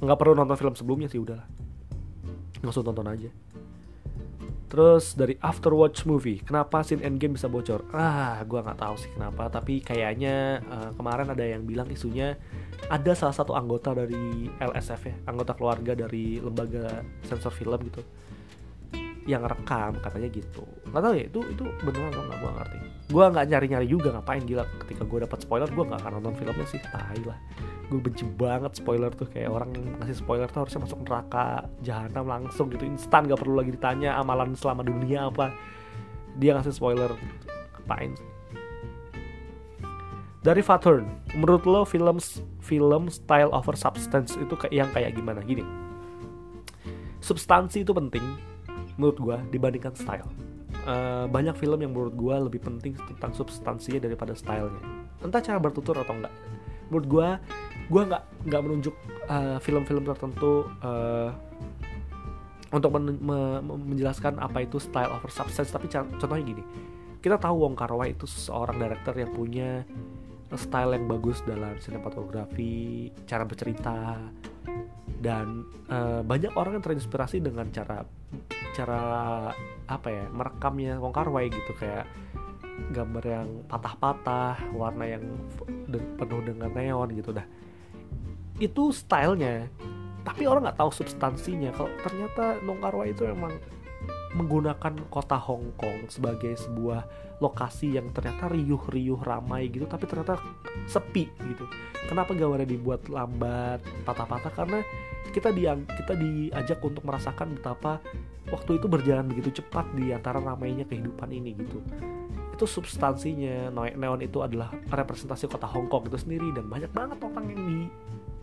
Nggak 0.00 0.18
perlu 0.20 0.32
nonton 0.36 0.56
film 0.56 0.74
sebelumnya 0.76 1.08
sih 1.08 1.20
udahlah. 1.20 1.48
Langsung 2.64 2.84
tonton 2.84 3.08
aja 3.08 3.28
Terus 4.66 5.14
dari 5.14 5.38
Afterwatch 5.38 6.10
Movie, 6.10 6.42
kenapa 6.42 6.82
scene 6.82 6.98
Endgame 7.06 7.38
bisa 7.38 7.46
bocor? 7.46 7.86
Ah, 7.94 8.42
gue 8.42 8.58
nggak 8.58 8.82
tahu 8.82 8.98
sih 8.98 9.10
kenapa, 9.14 9.46
tapi 9.46 9.78
kayaknya 9.78 10.58
uh, 10.66 10.90
kemarin 10.98 11.30
ada 11.30 11.46
yang 11.46 11.62
bilang 11.62 11.86
isunya 11.86 12.34
ada 12.90 13.14
salah 13.14 13.30
satu 13.30 13.54
anggota 13.54 13.94
dari 13.94 14.50
LSF 14.58 15.02
ya, 15.06 15.14
anggota 15.30 15.54
keluarga 15.54 15.94
dari 15.94 16.42
lembaga 16.42 17.06
sensor 17.22 17.54
film 17.54 17.78
gitu, 17.86 18.02
yang 19.30 19.46
rekam 19.46 20.02
katanya 20.02 20.28
gitu. 20.34 20.66
Nggak 20.90 21.02
tahu 21.02 21.14
ya 21.14 21.24
itu 21.30 21.40
itu 21.46 21.64
beneran 21.86 22.10
atau 22.10 22.22
nggak 22.26 22.38
gue 22.42 22.50
ngerti. 22.58 22.78
Gue 23.06 23.24
nggak 23.30 23.46
nyari 23.46 23.66
nyari 23.70 23.86
juga 23.86 24.08
ngapain 24.18 24.42
gila 24.42 24.66
ketika 24.82 25.02
gue 25.06 25.18
dapat 25.22 25.38
spoiler 25.46 25.70
gue 25.70 25.84
nggak 25.86 26.00
akan 26.02 26.12
nonton 26.18 26.34
filmnya 26.42 26.66
sih 26.66 26.82
tai 26.90 27.22
lah 27.22 27.38
gue 27.86 28.00
benci 28.02 28.26
banget 28.26 28.82
spoiler 28.82 29.14
tuh 29.14 29.30
kayak 29.30 29.46
orang 29.46 29.70
ngasih 30.02 30.18
spoiler 30.18 30.50
tuh 30.50 30.66
harusnya 30.66 30.82
masuk 30.82 31.06
neraka 31.06 31.70
jahanam 31.86 32.26
langsung 32.26 32.66
gitu 32.66 32.82
instan 32.82 33.30
gak 33.30 33.38
perlu 33.38 33.62
lagi 33.62 33.78
ditanya 33.78 34.18
amalan 34.18 34.58
selama 34.58 34.82
dunia 34.82 35.30
apa 35.30 35.54
dia 36.34 36.58
ngasih 36.58 36.74
spoiler 36.74 37.14
sih 37.14 38.36
dari 40.46 40.62
Fathern, 40.62 41.10
menurut 41.34 41.66
lo 41.66 41.82
film 41.82 42.22
film 42.62 43.10
style 43.10 43.50
over 43.50 43.74
substance 43.74 44.38
itu 44.38 44.54
kayak 44.54 44.70
yang 44.70 44.88
kayak 44.94 45.18
gimana? 45.18 45.42
Gini, 45.42 45.66
substansi 47.18 47.82
itu 47.82 47.90
penting 47.90 48.22
menurut 48.94 49.18
gue 49.18 49.58
dibandingkan 49.58 49.98
style. 49.98 50.30
Uh, 50.86 51.26
banyak 51.26 51.58
film 51.58 51.82
yang 51.82 51.90
menurut 51.90 52.14
gue 52.14 52.36
lebih 52.46 52.62
penting 52.62 52.94
tentang 52.94 53.34
substansinya 53.34 54.06
daripada 54.06 54.38
stylenya. 54.38 54.78
Entah 55.18 55.42
cara 55.42 55.58
bertutur 55.58 55.98
atau 55.98 56.14
enggak. 56.14 56.30
Menurut 56.88 57.06
gue, 57.06 57.28
gue 57.90 58.02
nggak 58.06 58.22
nggak 58.46 58.62
menunjuk 58.62 58.94
uh, 59.26 59.58
film-film 59.62 60.02
tertentu 60.06 60.70
uh, 60.82 61.30
untuk 62.74 62.90
men 62.98 63.16
me 63.22 63.38
menjelaskan 63.62 64.42
apa 64.42 64.66
itu 64.66 64.78
style 64.78 65.10
over 65.14 65.30
substance. 65.30 65.70
Tapi 65.70 65.86
contohnya 65.90 66.44
gini, 66.44 66.62
kita 67.22 67.38
tahu 67.38 67.66
Wong 67.66 67.74
Kar 67.78 67.90
Wai 67.94 68.14
itu 68.14 68.26
seorang 68.26 68.78
director 68.78 69.14
yang 69.14 69.32
punya 69.34 69.82
style 70.54 70.94
yang 70.94 71.10
bagus 71.10 71.42
dalam 71.42 71.74
sinematografi, 71.82 73.10
cara 73.26 73.42
bercerita, 73.42 74.14
dan 75.18 75.66
uh, 75.90 76.22
banyak 76.22 76.54
orang 76.54 76.78
yang 76.78 76.84
terinspirasi 76.86 77.42
dengan 77.42 77.66
cara 77.74 78.06
cara 78.76 79.02
apa 79.88 80.08
ya 80.12 80.24
merekamnya 80.30 81.00
Wong 81.02 81.14
Kar 81.14 81.32
Wai 81.32 81.48
gitu 81.48 81.72
kayak 81.74 82.06
gambar 82.92 83.24
yang 83.24 83.48
patah-patah, 83.66 84.56
warna 84.76 85.04
yang 85.04 85.24
penuh 85.90 86.40
dengan 86.44 86.70
neon 86.72 87.08
gitu 87.16 87.32
dah. 87.32 87.46
Itu 88.56 88.92
stylenya, 88.92 89.68
tapi 90.24 90.48
orang 90.48 90.66
nggak 90.68 90.78
tahu 90.80 90.90
substansinya. 90.90 91.70
Kalau 91.76 91.90
ternyata 92.02 92.58
Wong 92.64 92.78
Kar 92.82 92.94
Wai 92.96 93.12
itu 93.14 93.24
emang 93.28 93.52
menggunakan 94.36 95.08
kota 95.08 95.40
Hong 95.40 95.72
Kong 95.80 96.12
sebagai 96.12 96.52
sebuah 96.60 97.08
lokasi 97.40 97.96
yang 97.96 98.12
ternyata 98.16 98.48
riuh-riuh 98.48 99.20
ramai 99.20 99.68
gitu 99.68 99.84
tapi 99.88 100.08
ternyata 100.08 100.40
sepi 100.88 101.28
gitu. 101.28 101.64
Kenapa 102.08 102.32
gambarnya 102.32 102.68
dibuat 102.68 103.08
lambat, 103.08 103.80
patah-patah 104.04 104.52
karena 104.52 104.80
kita 105.32 105.52
di 105.52 105.68
kita 105.68 106.14
diajak 106.16 106.80
untuk 106.80 107.04
merasakan 107.04 107.56
betapa 107.56 108.00
waktu 108.48 108.80
itu 108.80 108.86
berjalan 108.88 109.28
begitu 109.28 109.60
cepat 109.60 109.84
di 109.92 110.12
antara 110.12 110.40
ramainya 110.40 110.84
kehidupan 110.88 111.28
ini 111.32 111.56
gitu. 111.56 111.80
Itu 112.56 112.64
substansinya. 112.64 113.68
Neon 113.70 114.24
itu 114.24 114.40
adalah 114.40 114.72
representasi 114.88 115.44
kota 115.44 115.68
Hong 115.68 115.92
Kong 115.92 116.08
itu 116.08 116.16
sendiri 116.16 116.56
dan 116.56 116.72
banyak 116.72 116.88
banget 116.88 117.20
orang 117.20 117.52
yang 117.52 117.62
di 117.68 117.80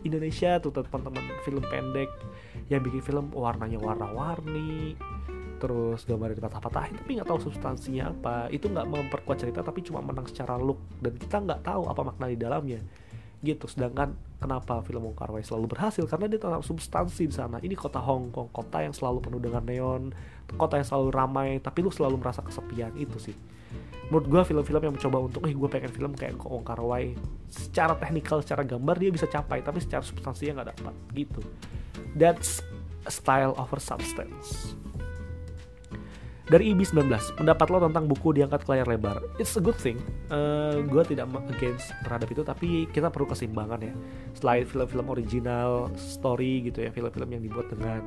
Indonesia 0.06 0.62
tuh 0.62 0.70
teman-teman. 0.70 1.34
Film 1.42 1.66
pendek 1.66 2.06
yang 2.70 2.78
bikin 2.86 3.02
film 3.02 3.34
warnanya 3.34 3.82
warna-warni 3.82 4.94
terus 5.54 6.04
gambarnya 6.04 6.44
dipatah-patahin 6.44 6.98
tapi 7.00 7.10
nggak 7.18 7.26
tahu 7.26 7.50
substansinya 7.50 8.14
apa. 8.14 8.46
Itu 8.54 8.70
nggak 8.70 8.86
memperkuat 8.86 9.42
cerita 9.42 9.66
tapi 9.66 9.82
cuma 9.82 9.98
menang 9.98 10.30
secara 10.30 10.54
look. 10.62 10.78
Dan 11.02 11.18
kita 11.18 11.42
nggak 11.42 11.66
tahu 11.66 11.90
apa 11.90 12.00
makna 12.06 12.30
di 12.30 12.38
dalamnya. 12.38 12.78
Gitu. 13.42 13.66
Sedangkan 13.66 14.14
kenapa 14.38 14.78
film 14.86 15.10
Wong 15.10 15.18
Kar 15.18 15.34
Wai 15.34 15.42
selalu 15.42 15.74
berhasil? 15.74 16.06
Karena 16.06 16.30
dia 16.30 16.38
tanam 16.38 16.62
substansi 16.62 17.26
di 17.26 17.34
sana. 17.34 17.58
Ini 17.58 17.74
kota 17.74 17.98
Hong 17.98 18.30
Kong 18.30 18.54
kota 18.54 18.78
yang 18.78 18.94
selalu 18.94 19.26
penuh 19.26 19.42
dengan 19.42 19.66
neon 19.66 20.14
kota 20.54 20.78
yang 20.78 20.86
selalu 20.86 21.08
ramai 21.10 21.48
tapi 21.58 21.82
lu 21.82 21.90
selalu 21.90 22.22
merasa 22.22 22.44
kesepian. 22.44 22.94
Itu 22.94 23.18
sih 23.18 23.34
menurut 24.08 24.26
gue 24.28 24.42
film-film 24.54 24.82
yang 24.84 24.94
mencoba 24.94 25.18
untuk 25.24 25.40
eh 25.48 25.54
gue 25.56 25.68
pengen 25.68 25.92
film 25.92 26.12
kayak 26.12 26.36
Wong 26.44 26.64
Kar 26.64 26.80
Wai 26.84 27.16
secara 27.48 27.96
teknikal 27.96 28.44
secara 28.44 28.62
gambar 28.66 28.96
dia 29.00 29.10
bisa 29.10 29.24
capai 29.24 29.64
tapi 29.64 29.80
secara 29.80 30.04
substansinya 30.04 30.60
nggak 30.60 30.68
dapat 30.76 30.94
gitu. 31.16 31.40
That's 32.18 32.60
style 33.08 33.56
over 33.56 33.80
substance. 33.80 34.76
Dari 36.44 36.76
IB19 36.76 37.08
pendapat 37.40 37.66
lo 37.72 37.80
tentang 37.80 38.04
buku 38.04 38.36
diangkat 38.36 38.68
ke 38.68 38.76
layar 38.76 38.84
lebar. 38.84 39.24
It's 39.40 39.56
a 39.56 39.64
good 39.64 39.80
thing. 39.80 39.96
Uh, 40.28 40.76
eh, 40.76 40.84
gue 40.84 41.02
tidak 41.08 41.24
against 41.56 41.88
terhadap 42.04 42.28
itu 42.28 42.44
tapi 42.44 42.84
kita 42.92 43.08
perlu 43.08 43.24
keseimbangan 43.32 43.80
ya. 43.80 43.94
Selain 44.36 44.68
film-film 44.68 45.08
original 45.08 45.88
story 45.96 46.68
gitu 46.68 46.84
ya 46.84 46.92
film-film 46.92 47.32
yang 47.32 47.40
dibuat 47.40 47.72
dengan 47.72 48.04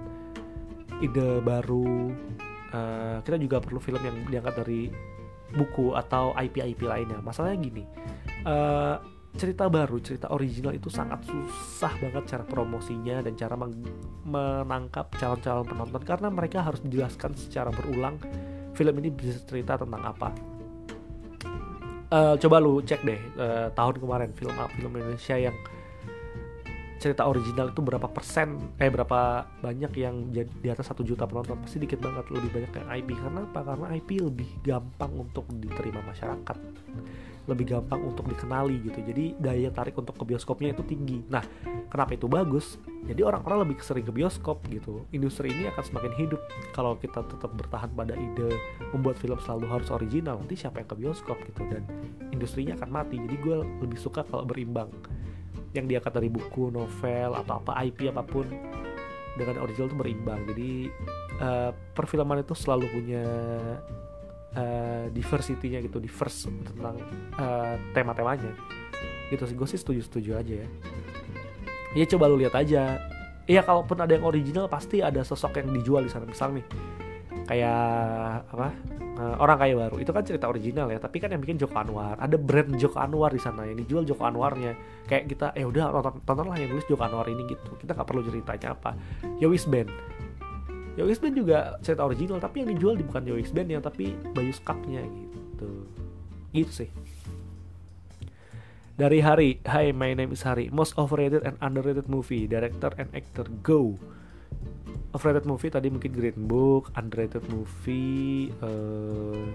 ide 1.01 1.41
baru 1.41 2.13
uh, 2.73 3.17
kita 3.21 3.37
juga 3.37 3.57
perlu 3.61 3.77
film 3.81 4.01
yang 4.01 4.17
diangkat 4.29 4.53
dari 4.65 4.81
buku 5.55 5.95
atau 5.95 6.35
IP-IP 6.35 6.83
lainnya 6.83 7.19
masalahnya 7.23 7.57
gini 7.61 7.83
uh, 8.43 8.99
cerita 9.37 9.69
baru, 9.69 10.01
cerita 10.01 10.33
original 10.33 10.73
itu 10.73 10.89
sangat 10.89 11.21
susah 11.29 11.93
banget 12.01 12.25
cara 12.25 12.43
promosinya 12.43 13.21
dan 13.21 13.37
cara 13.37 13.53
menangkap 14.25 15.13
calon-calon 15.13 15.63
penonton 15.63 16.01
karena 16.01 16.27
mereka 16.33 16.65
harus 16.65 16.81
menjelaskan 16.81 17.37
secara 17.37 17.69
berulang 17.69 18.17
film 18.73 18.97
ini 18.97 19.13
bisa 19.13 19.37
cerita 19.45 19.77
tentang 19.77 20.03
apa. 20.03 20.29
Uh, 22.07 22.39
coba 22.39 22.57
lu 22.63 22.79
cek 22.79 23.03
deh 23.03 23.19
uh, 23.35 23.67
tahun 23.75 23.99
kemarin 23.99 24.31
film 24.31 24.55
film 24.79 24.91
Indonesia 24.95 25.35
yang 25.35 25.55
cerita 26.97 27.29
original 27.29 27.69
itu 27.69 27.81
berapa 27.85 28.09
persen 28.09 28.73
eh 28.81 28.89
berapa 28.89 29.45
banyak 29.61 29.91
yang 29.97 30.33
di 30.33 30.69
atas 30.69 30.89
satu 30.89 31.05
juta 31.05 31.29
penonton? 31.29 31.61
Pasti 31.61 31.77
dikit 31.77 32.01
banget 32.01 32.25
lebih 32.33 32.49
banyak 32.49 32.71
yang 32.73 32.87
IP 32.89 33.09
karena 33.17 33.39
apa? 33.45 33.59
Karena 33.61 33.87
IP 33.93 34.09
lebih 34.21 34.49
gampang 34.65 35.13
untuk 35.13 35.45
diterima 35.61 36.01
masyarakat. 36.01 36.57
Lebih 37.47 37.65
gampang 37.79 38.03
untuk 38.03 38.27
dikenali 38.27 38.83
gitu. 38.83 38.99
Jadi 38.99 39.39
daya 39.39 39.71
tarik 39.71 39.95
untuk 39.95 40.19
ke 40.19 40.25
bioskopnya 40.27 40.75
itu 40.75 40.83
tinggi. 40.83 41.23
Nah 41.31 41.45
kenapa 41.87 42.17
itu 42.17 42.27
bagus? 42.27 42.75
Jadi 43.07 43.23
orang-orang 43.23 43.63
lebih 43.63 43.79
sering 43.79 44.03
ke 44.03 44.11
bioskop 44.11 44.59
gitu. 44.67 45.07
Industri 45.15 45.53
ini 45.53 45.71
akan 45.71 45.83
semakin 45.85 46.13
hidup. 46.17 46.41
Kalau 46.75 46.99
kita 46.99 47.23
tetap 47.23 47.55
bertahan 47.55 47.93
pada 47.95 48.17
ide 48.19 48.51
membuat 48.91 49.15
film 49.21 49.39
selalu 49.39 49.69
harus 49.71 49.87
original 49.93 50.41
nanti 50.43 50.59
siapa 50.59 50.83
yang 50.83 50.89
ke 50.91 50.97
bioskop 50.99 51.39
gitu? 51.45 51.61
Dan 51.71 51.87
industrinya 52.35 52.75
akan 52.75 52.89
mati. 52.91 53.15
Jadi 53.15 53.35
gue 53.39 53.57
lebih 53.79 53.95
suka 53.95 54.27
kalau 54.27 54.43
berimbang 54.43 54.91
yang 55.75 55.85
diangkat 55.87 56.11
dari 56.13 56.29
buku 56.31 56.71
novel 56.71 57.35
atau 57.35 57.59
apa 57.63 57.83
IP 57.83 58.07
apa 58.11 58.23
pun 58.23 58.47
dengan 59.37 59.61
original 59.61 59.87
itu 59.91 59.97
berimbang. 59.97 60.41
Jadi 60.49 60.71
uh, 61.39 61.71
perfilman 61.93 62.41
itu 62.41 62.57
selalu 62.57 62.85
punya 62.89 63.25
uh, 64.57 65.05
diversity-nya 65.13 65.83
gitu 65.85 66.01
diverse 66.01 66.49
tentang 66.49 66.97
uh, 67.37 67.75
tema-temanya. 67.93 68.51
Gitu 69.29 69.43
sih 69.45 69.55
gue 69.55 69.67
sih 69.69 69.79
setuju-setuju 69.79 70.31
aja 70.39 70.53
ya. 70.65 70.67
Ya 71.95 72.05
coba 72.09 72.27
lu 72.27 72.41
lihat 72.41 72.57
aja. 72.57 72.97
Iya 73.47 73.63
kalaupun 73.63 73.95
ada 74.03 74.11
yang 74.11 74.27
original 74.27 74.67
pasti 74.67 74.99
ada 74.99 75.23
sosok 75.23 75.63
yang 75.63 75.71
dijual 75.71 76.03
di 76.03 76.11
sana. 76.11 76.27
Misal 76.27 76.51
nih 76.57 76.65
kayak 77.47 78.43
apa 78.51 78.75
uh, 79.15 79.35
orang 79.39 79.57
kaya 79.57 79.73
baru. 79.79 79.95
Itu 80.03 80.11
kan 80.11 80.23
cerita 80.27 80.51
original 80.51 80.91
ya 80.91 80.99
tapi 80.99 81.23
kan 81.23 81.31
yang 81.31 81.39
bikin 81.39 81.55
Joko 81.55 81.79
Anwar. 81.79 82.19
Ada 82.19 82.35
brand 82.35 82.75
Joko 82.75 82.99
Anwar 82.99 83.31
di 83.31 83.39
sana 83.39 83.63
yang 83.63 83.79
dijual 83.79 84.03
Joko 84.03 84.27
Anwarnya. 84.27 84.75
Kayak 85.07 85.31
kita 85.31 85.47
eh 85.55 85.63
udah 85.63 85.89
tonton 85.95 86.19
tontonlah 86.27 86.59
yang 86.59 86.75
nulis 86.75 86.83
Joko 86.85 87.07
Anwar 87.07 87.25
ini 87.31 87.47
gitu. 87.47 87.79
Kita 87.79 87.95
nggak 87.95 88.07
perlu 88.07 88.21
ceritanya 88.27 88.75
apa. 88.75 88.91
Yowis 89.39 89.63
Band. 89.63 89.89
Yowis 90.99 91.23
Band 91.23 91.35
juga 91.39 91.79
cerita 91.79 92.03
original 92.03 92.43
tapi 92.43 92.67
yang 92.67 92.69
dijual 92.75 92.99
bukan 92.99 93.23
Yowis 93.23 93.55
Band 93.55 93.71
ya 93.71 93.79
tapi 93.79 94.11
Bayu 94.35 94.51
Skaknya 94.51 95.07
gitu. 95.07 95.71
Gitu 96.51 96.71
sih. 96.85 96.89
Dari 98.97 99.21
Hari 99.21 99.61
Hi 99.69 99.95
my 99.95 100.11
name 100.17 100.35
is 100.35 100.43
Hari. 100.43 100.67
Most 100.73 100.99
overrated 100.99 101.47
and 101.47 101.55
underrated 101.63 102.11
movie. 102.11 102.49
Director 102.49 102.91
and 102.99 103.07
actor 103.15 103.47
Go 103.63 103.95
Overrated 105.15 105.47
movie 105.47 105.71
tadi 105.71 105.87
mungkin 105.87 106.11
Green 106.11 106.47
Book 106.47 106.91
Underrated 106.99 107.47
movie 107.47 108.51
uh, 108.59 109.47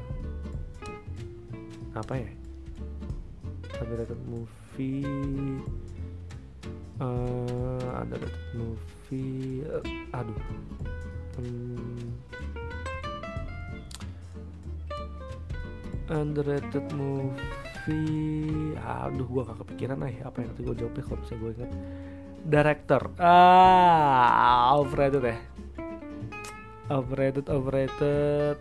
Apa 1.92 2.12
ya? 2.16 2.30
Underrated 3.80 4.20
movie 4.24 5.04
uh, 7.00 8.00
Underrated 8.00 8.46
movie 8.56 9.64
uh, 9.68 10.16
Aduh. 10.16 10.40
Hmm, 11.32 12.12
underrated 16.12 16.86
movie 16.92 18.76
aduh 18.76 19.24
gue 19.26 19.42
gak 19.48 19.58
kepikiran 19.64 19.96
nih 20.04 20.20
apa 20.20 20.44
yang 20.44 20.48
nanti 20.52 20.62
gue 20.62 20.76
jawabnya 20.76 21.02
kalau 21.08 21.18
bisa 21.24 21.34
gue 21.40 21.50
ingat 21.56 21.72
director. 22.46 23.14
Ah 23.22 24.74
overrated 24.78 25.22
ya. 25.22 25.36
Overrated 26.90 27.46
overrated. 27.48 28.58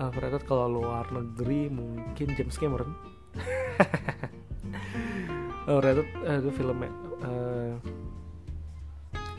Overrated 0.00 0.42
kalau 0.48 0.80
luar 0.80 1.06
negeri 1.12 1.70
mungkin 1.70 2.28
James 2.34 2.56
Cameron. 2.56 2.92
Overrated 5.70 6.08
uh, 6.26 6.38
itu 6.42 6.50
filmnya 6.50 6.90
uh, 7.22 7.74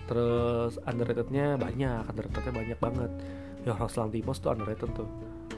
terus 0.08 0.80
underratednya 0.84 1.56
banyak 1.60 2.08
underratednya 2.08 2.54
banyak 2.54 2.80
banget. 2.80 3.12
Yorgos 3.62 3.98
Lanthimos 4.00 4.42
tuh 4.42 4.52
underrated 4.54 4.90
tuh. 4.96 5.10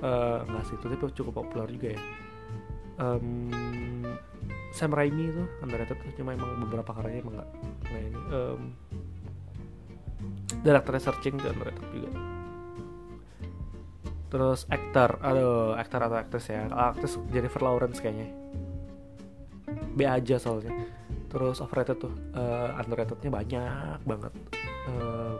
Uh, 0.04 0.44
nggak 0.50 0.64
sih 0.68 0.76
itu 0.76 0.86
tapi 0.92 1.04
cukup 1.16 1.34
populer 1.46 1.68
juga 1.72 1.88
ya. 1.96 2.02
Um, 3.00 3.50
Sam 4.74 4.90
Raimi 4.90 5.30
itu 5.30 5.44
underrated 5.62 6.02
tuh 6.02 6.12
cuma 6.18 6.34
emang 6.34 6.66
beberapa 6.66 6.98
karyanya 6.98 7.22
emang 7.22 7.36
nggak 7.38 7.50
nah 7.86 8.00
ini 8.02 8.20
um, 8.34 8.62
director 10.66 10.98
searching 10.98 11.38
tuh 11.38 11.54
underrated 11.54 11.86
juga. 11.94 12.10
Terus 14.34 14.66
aktor 14.66 15.22
aduh 15.22 15.78
aktor 15.78 16.02
atau 16.10 16.18
aktris 16.18 16.50
ya 16.50 16.66
aktris 16.74 17.22
Jennifer 17.30 17.62
Lawrence 17.62 18.02
kayaknya. 18.02 18.34
B 19.94 20.10
aja 20.10 20.42
soalnya. 20.42 20.74
Terus 21.30 21.62
overrated 21.62 22.02
tuh 22.02 22.14
uh, 22.34 22.74
underratednya 22.82 23.30
banyak 23.30 24.00
banget. 24.10 24.34
Um, 24.90 25.38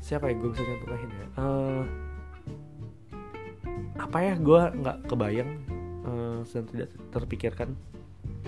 siapa 0.00 0.32
yang 0.32 0.40
gue 0.40 0.50
bisa 0.56 0.64
contohin 0.64 1.10
ya? 1.12 1.26
Uh, 1.36 1.82
apa 4.00 4.18
ya 4.22 4.34
gue 4.40 4.62
nggak 4.80 4.98
kebayang 5.12 5.75
uh, 6.16 6.42
tidak 6.44 6.90
terpikirkan. 7.12 7.76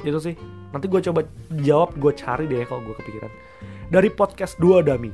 Itu 0.03 0.19
sih. 0.19 0.35
Nanti 0.73 0.89
gue 0.89 1.01
coba 1.05 1.21
jawab 1.61 1.95
gue 2.01 2.13
cari 2.17 2.45
deh 2.49 2.65
kalau 2.67 2.83
gue 2.83 2.97
kepikiran. 2.97 3.31
Dari 3.89 4.09
podcast 4.13 4.57
dua 4.57 4.81
dami. 4.81 5.13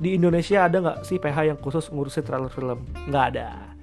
Di 0.00 0.16
Indonesia 0.16 0.64
ada 0.64 0.80
nggak 0.80 0.98
sih 1.04 1.20
PH 1.20 1.38
yang 1.44 1.58
khusus 1.60 1.92
ngurusin 1.92 2.24
trailer 2.24 2.48
film? 2.48 2.84
Nggak 3.08 3.24
ada. 3.36 3.76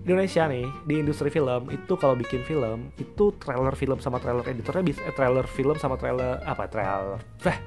Indonesia 0.00 0.48
nih 0.48 0.64
di 0.88 0.94
industri 0.96 1.28
film 1.28 1.68
itu 1.68 1.92
kalau 2.00 2.16
bikin 2.16 2.40
film 2.42 2.88
itu 2.96 3.36
trailer 3.36 3.76
film 3.76 4.00
sama 4.00 4.16
trailer 4.16 4.42
editornya 4.48 4.80
bisa 4.80 5.00
eh, 5.04 5.12
trailer 5.12 5.44
film 5.44 5.76
sama 5.76 6.00
trailer 6.00 6.40
apa 6.40 6.64
trailer 6.72 7.20
eh 7.44 7.58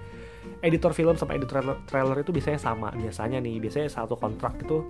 editor 0.65 0.97
film 0.97 1.13
sama 1.13 1.37
editor 1.37 1.61
trailer, 1.61 1.77
trailer 1.85 2.17
itu 2.25 2.33
biasanya 2.33 2.57
sama 2.57 2.89
biasanya 2.89 3.37
nih 3.37 3.61
biasanya 3.61 3.87
satu 3.87 4.17
kontrak 4.17 4.57
itu 4.65 4.81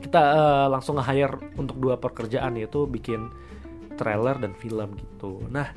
kita 0.00 0.16
uh, 0.18 0.66
langsung 0.72 0.96
nge-hire 0.98 1.38
untuk 1.54 1.76
dua 1.78 2.00
pekerjaan 2.00 2.56
yaitu 2.56 2.88
bikin 2.88 3.30
trailer 4.00 4.40
dan 4.40 4.56
film 4.56 4.96
gitu 4.96 5.44
nah 5.52 5.68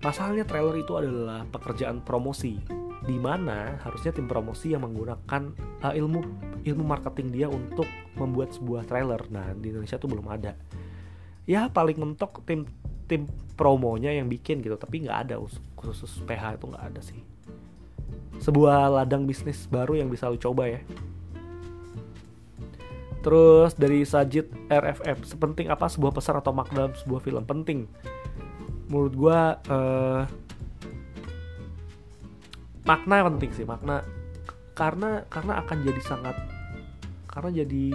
masalahnya 0.00 0.48
trailer 0.48 0.80
itu 0.80 0.96
adalah 0.96 1.44
pekerjaan 1.52 2.00
promosi 2.00 2.56
di 3.06 3.16
mana 3.22 3.78
harusnya 3.86 4.10
tim 4.10 4.26
promosi 4.26 4.74
yang 4.74 4.82
menggunakan 4.82 5.54
uh, 5.84 5.94
ilmu 5.94 6.20
ilmu 6.66 6.84
marketing 6.84 7.30
dia 7.30 7.46
untuk 7.46 7.86
membuat 8.18 8.50
sebuah 8.50 8.82
trailer. 8.82 9.22
Nah, 9.30 9.54
di 9.54 9.70
Indonesia 9.70 9.94
tuh 9.94 10.10
belum 10.10 10.26
ada. 10.26 10.58
Ya 11.46 11.70
paling 11.70 12.02
mentok 12.02 12.42
tim 12.42 12.66
tim 13.06 13.30
promonya 13.54 14.10
yang 14.10 14.26
bikin 14.26 14.58
gitu, 14.58 14.74
tapi 14.74 15.06
nggak 15.06 15.30
ada 15.30 15.38
khusus 15.78 16.10
PH 16.26 16.58
itu 16.58 16.66
nggak 16.66 16.84
ada 16.90 17.00
sih. 17.00 17.22
Sebuah 18.42 18.90
ladang 18.90 19.24
bisnis 19.24 19.70
baru 19.70 20.02
yang 20.02 20.10
bisa 20.10 20.26
lo 20.26 20.34
coba 20.34 20.66
ya. 20.66 20.82
Terus 23.26 23.74
dari 23.74 24.06
Sajid 24.06 24.46
RFF, 24.70 25.26
sepenting 25.26 25.66
apa 25.66 25.90
sebuah 25.90 26.14
pesan 26.14 26.38
atau 26.38 26.54
makna 26.54 26.86
dalam 26.86 26.94
sebuah 26.94 27.20
film? 27.26 27.42
Penting. 27.42 27.90
Menurut 28.86 29.14
gua 29.18 29.58
uh, 29.66 30.22
makna 32.86 33.26
penting 33.26 33.50
sih 33.50 33.66
makna 33.66 34.06
karena 34.78 35.26
karena 35.26 35.58
akan 35.58 35.78
jadi 35.82 36.00
sangat 36.06 36.36
karena 37.26 37.66
jadi 37.66 37.86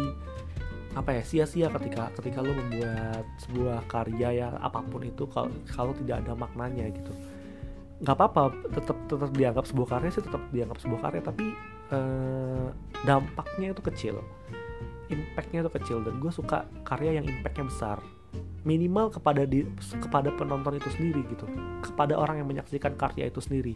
apa 0.92 1.16
ya 1.16 1.24
sia-sia 1.24 1.72
ketika 1.72 2.12
ketika 2.20 2.44
lo 2.44 2.52
membuat 2.52 3.24
sebuah 3.40 3.88
karya 3.88 4.44
ya 4.44 4.48
apa 4.60 4.84
pun 4.84 5.08
itu 5.08 5.24
kalau 5.32 5.48
kalau 5.72 5.96
tidak 5.96 6.28
ada 6.28 6.36
maknanya 6.36 6.92
gitu 6.92 7.16
nggak 8.04 8.16
apa-apa 8.20 8.52
tetap 8.76 8.98
tetap 9.08 9.32
dianggap 9.32 9.64
sebuah 9.64 9.88
karya 9.88 10.10
sih 10.12 10.26
tetap 10.28 10.44
dianggap 10.52 10.78
sebuah 10.84 11.00
karya 11.08 11.22
tapi 11.24 11.46
eh, 11.96 12.68
dampaknya 13.08 13.72
itu 13.72 13.82
kecil 13.88 14.20
impactnya 15.12 15.68
itu 15.68 15.72
kecil 15.76 15.98
dan 16.02 16.18
gue 16.18 16.32
suka 16.32 16.66
karya 16.88 17.20
yang 17.20 17.26
impactnya 17.28 17.68
besar. 17.68 18.00
Minimal 18.64 19.12
kepada 19.12 19.44
di 19.44 19.68
kepada 20.00 20.32
penonton 20.32 20.80
itu 20.80 20.90
sendiri 20.94 21.22
gitu. 21.28 21.46
Kepada 21.84 22.16
orang 22.16 22.40
yang 22.42 22.48
menyaksikan 22.48 22.96
karya 22.96 23.28
itu 23.28 23.44
sendiri. 23.44 23.76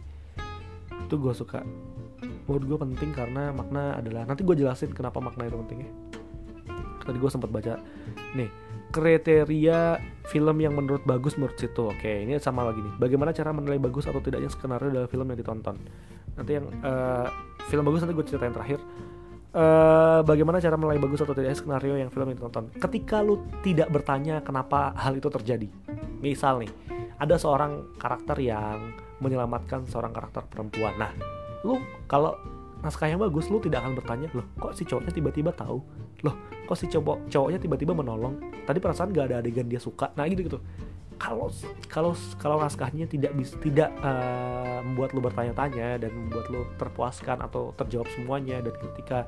Itu 1.04 1.20
gue 1.20 1.34
suka. 1.36 1.60
Menurut 2.48 2.64
gue 2.64 2.78
penting 2.80 3.10
karena 3.12 3.52
makna 3.52 4.00
adalah 4.00 4.24
nanti 4.24 4.42
gue 4.42 4.56
jelasin 4.56 4.90
kenapa 4.96 5.20
makna 5.20 5.46
itu 5.46 5.56
penting 5.66 5.78
ya. 5.84 5.90
Tadi 7.06 7.18
gue 7.22 7.30
sempat 7.30 7.50
baca 7.54 7.78
nih 8.34 8.50
kriteria 8.90 9.98
film 10.30 10.56
yang 10.62 10.72
menurut 10.72 11.04
bagus 11.04 11.36
menurut 11.36 11.58
situ. 11.58 11.90
Oke 11.90 12.24
ini 12.24 12.38
sama 12.40 12.64
lagi 12.64 12.80
nih. 12.80 12.94
Bagaimana 12.96 13.34
cara 13.36 13.52
menilai 13.52 13.78
bagus 13.82 14.08
atau 14.08 14.22
tidaknya 14.22 14.48
skenario 14.48 14.88
dalam 14.88 15.10
film 15.10 15.26
yang 15.28 15.38
ditonton? 15.38 15.76
Nanti 16.38 16.50
yang 16.56 16.66
uh, 16.80 17.28
film 17.68 17.84
bagus 17.84 18.06
nanti 18.06 18.14
gue 18.14 18.26
ceritain 18.26 18.54
terakhir 18.54 18.80
uh, 19.56 20.20
bagaimana 20.22 20.60
cara 20.60 20.76
menilai 20.76 21.00
bagus 21.00 21.24
atau 21.24 21.32
tidaknya 21.32 21.56
skenario 21.56 21.96
yang 21.96 22.12
film 22.12 22.28
yang 22.28 22.36
ditonton 22.36 22.68
ketika 22.76 23.24
lu 23.24 23.40
tidak 23.64 23.88
bertanya 23.88 24.44
kenapa 24.44 24.92
hal 24.94 25.16
itu 25.16 25.32
terjadi 25.32 25.66
misal 26.20 26.60
nih 26.60 26.70
ada 27.16 27.40
seorang 27.40 27.96
karakter 27.96 28.36
yang 28.44 28.92
menyelamatkan 29.20 29.88
seorang 29.88 30.12
karakter 30.12 30.44
perempuan. 30.48 30.92
Nah, 31.00 31.12
lu 31.64 31.80
kalau 32.04 32.36
naskah 32.84 33.08
yang 33.08 33.20
bagus, 33.20 33.48
lu 33.48 33.56
tidak 33.58 33.84
akan 33.84 33.96
bertanya, 33.96 34.28
loh 34.36 34.46
kok 34.60 34.76
si 34.76 34.84
cowoknya 34.84 35.12
tiba-tiba 35.12 35.50
tahu? 35.56 35.80
Loh 36.24 36.36
kok 36.68 36.76
si 36.76 36.86
cowok 36.92 37.32
cowoknya 37.32 37.58
tiba-tiba 37.60 37.96
menolong? 37.96 38.36
Tadi 38.68 38.78
perasaan 38.82 39.16
gak 39.16 39.32
ada 39.32 39.36
adegan 39.40 39.64
dia 39.66 39.80
suka. 39.80 40.12
Nah 40.12 40.28
gitu 40.28 40.44
gitu. 40.44 40.58
Kalau 41.16 41.48
kalau 41.88 42.12
kalau 42.36 42.56
naskahnya 42.60 43.08
tidak 43.08 43.32
bisa 43.32 43.56
tidak 43.64 43.90
uh, 44.04 44.84
membuat 44.84 45.16
lu 45.16 45.20
bertanya-tanya 45.24 45.96
dan 45.96 46.10
membuat 46.12 46.46
lu 46.52 46.68
terpuaskan 46.76 47.40
atau 47.40 47.72
terjawab 47.72 48.04
semuanya 48.12 48.60
dan 48.60 48.74
ketika 48.76 49.24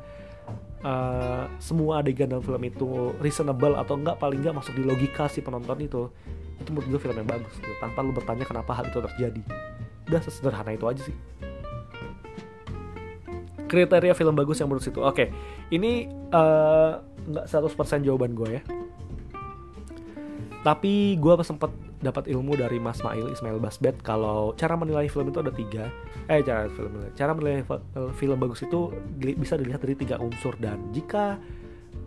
uh, 0.84 1.48
semua 1.56 2.04
adegan 2.04 2.28
dalam 2.28 2.44
film 2.44 2.60
itu 2.68 3.16
reasonable 3.24 3.72
atau 3.80 3.96
enggak 3.96 4.20
paling 4.20 4.44
enggak 4.44 4.60
masuk 4.60 4.76
di 4.76 4.84
logika 4.84 5.32
si 5.32 5.40
penonton 5.40 5.80
itu 5.80 6.12
itu 6.60 6.68
menurut 6.74 6.88
gue 6.92 7.00
film 7.00 7.16
yang 7.24 7.28
bagus 7.28 7.54
gitu. 7.56 7.72
Tanpa 7.80 8.04
lu 8.04 8.12
bertanya 8.12 8.44
kenapa 8.44 8.76
hal 8.76 8.90
itu 8.90 8.98
terjadi. 8.98 9.42
Udah 10.12 10.20
sesederhana 10.20 10.76
itu 10.76 10.84
aja 10.84 11.02
sih. 11.02 11.16
Kriteria 13.68 14.12
film 14.16 14.36
bagus 14.36 14.60
yang 14.60 14.68
menurut 14.68 14.84
situ. 14.84 15.00
Oke 15.00 15.32
ini 15.72 16.08
uh, 16.32 17.00
nggak 17.28 17.46
100% 17.48 18.04
jawaban 18.04 18.32
gue 18.32 18.60
ya 18.60 18.62
tapi 20.66 21.14
gue 21.14 21.34
sempat 21.46 21.70
dapat 22.02 22.26
ilmu 22.30 22.58
dari 22.58 22.82
Mas 22.82 22.98
Mail 23.02 23.30
Ismail 23.30 23.62
Basbet 23.62 24.02
kalau 24.02 24.54
cara 24.58 24.74
menilai 24.74 25.06
film 25.06 25.30
itu 25.30 25.38
ada 25.38 25.54
tiga. 25.54 25.86
Eh 26.26 26.42
cara 26.42 26.66
film 26.66 26.92
cara 27.14 27.30
menilai 27.34 27.62
film 28.18 28.38
bagus 28.38 28.66
itu 28.66 28.90
bisa 29.18 29.54
dilihat 29.54 29.82
dari 29.82 29.94
tiga 29.94 30.18
unsur. 30.18 30.58
Dan 30.58 30.90
jika 30.90 31.38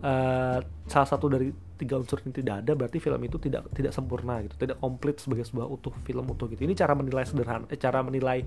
uh, 0.04 0.58
salah 0.84 1.08
satu 1.08 1.32
dari 1.32 1.48
tiga 1.80 1.96
unsur 1.98 2.20
ini 2.22 2.30
tidak 2.30 2.62
ada 2.62 2.72
berarti 2.76 3.00
film 3.00 3.20
itu 3.26 3.40
tidak 3.42 3.66
tidak 3.74 3.90
sempurna 3.90 4.38
gitu 4.46 4.54
tidak 4.54 4.78
komplit 4.78 5.18
sebagai 5.18 5.42
sebuah 5.48 5.66
utuh 5.72 5.94
film 6.04 6.28
utuh 6.28 6.46
gitu. 6.52 6.62
Ini 6.68 6.76
cara 6.76 6.92
menilai 6.92 7.24
sederhana 7.24 7.64
eh, 7.72 7.80
cara 7.80 8.04
menilai 8.04 8.44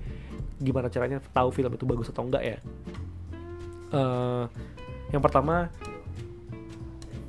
gimana 0.62 0.86
caranya 0.86 1.18
tahu 1.34 1.50
film 1.50 1.74
itu 1.74 1.84
bagus 1.84 2.08
atau 2.14 2.22
enggak 2.24 2.42
ya. 2.46 2.58
Uh, 3.90 4.50
yang 5.14 5.22
pertama 5.22 5.70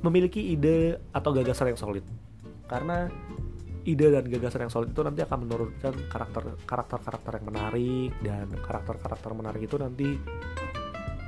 memiliki 0.02 0.54
ide 0.54 0.98
atau 1.10 1.30
gagasan 1.34 1.74
yang 1.74 1.78
solid 1.78 2.06
karena 2.68 3.08
ide 3.88 4.12
dan 4.12 4.28
gagasan 4.28 4.68
yang 4.68 4.72
solid 4.72 4.92
itu 4.92 5.00
nanti 5.00 5.24
akan 5.24 5.38
menurunkan 5.48 5.94
karakter 6.12 6.42
karakter 6.68 6.98
karakter 7.00 7.32
yang 7.40 7.46
menarik 7.48 8.12
dan 8.20 8.46
karakter 8.60 8.94
karakter 9.00 9.30
menarik 9.32 9.64
itu 9.64 9.76
nanti 9.80 10.08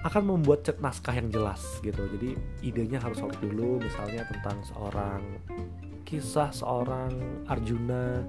akan 0.01 0.23
membuat 0.37 0.65
cet 0.65 0.81
naskah 0.81 1.13
yang 1.13 1.29
jelas 1.29 1.61
gitu. 1.85 2.01
Jadi 2.17 2.33
idenya 2.65 3.01
harus 3.01 3.21
solid 3.21 3.37
dulu 3.41 3.81
misalnya 3.85 4.25
tentang 4.29 4.57
seorang 4.65 5.21
kisah 6.09 6.51
seorang 6.51 7.13
Arjuna 7.47 8.25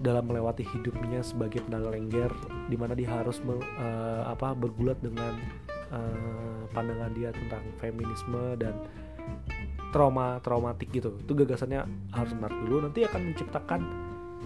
dalam 0.00 0.28
melewati 0.28 0.62
hidupnya 0.62 1.24
sebagai 1.24 1.64
pedagang 1.64 1.92
lengger 1.92 2.32
di 2.68 2.76
mana 2.76 2.92
dia 2.92 3.08
harus 3.08 3.40
me, 3.42 3.56
uh, 3.56 4.28
apa 4.28 4.52
bergulat 4.52 5.00
dengan 5.00 5.34
uh, 5.90 6.68
pandangan 6.70 7.12
dia 7.16 7.32
tentang 7.32 7.64
feminisme 7.80 8.60
dan 8.60 8.76
trauma 9.90 10.38
traumatik 10.42 10.90
gitu. 10.90 11.18
Itu 11.20 11.32
gagasannya 11.34 11.86
harus 12.14 12.32
menarik 12.34 12.58
dulu. 12.66 12.76
Nanti 12.86 13.06
akan 13.06 13.20
menciptakan 13.32 13.80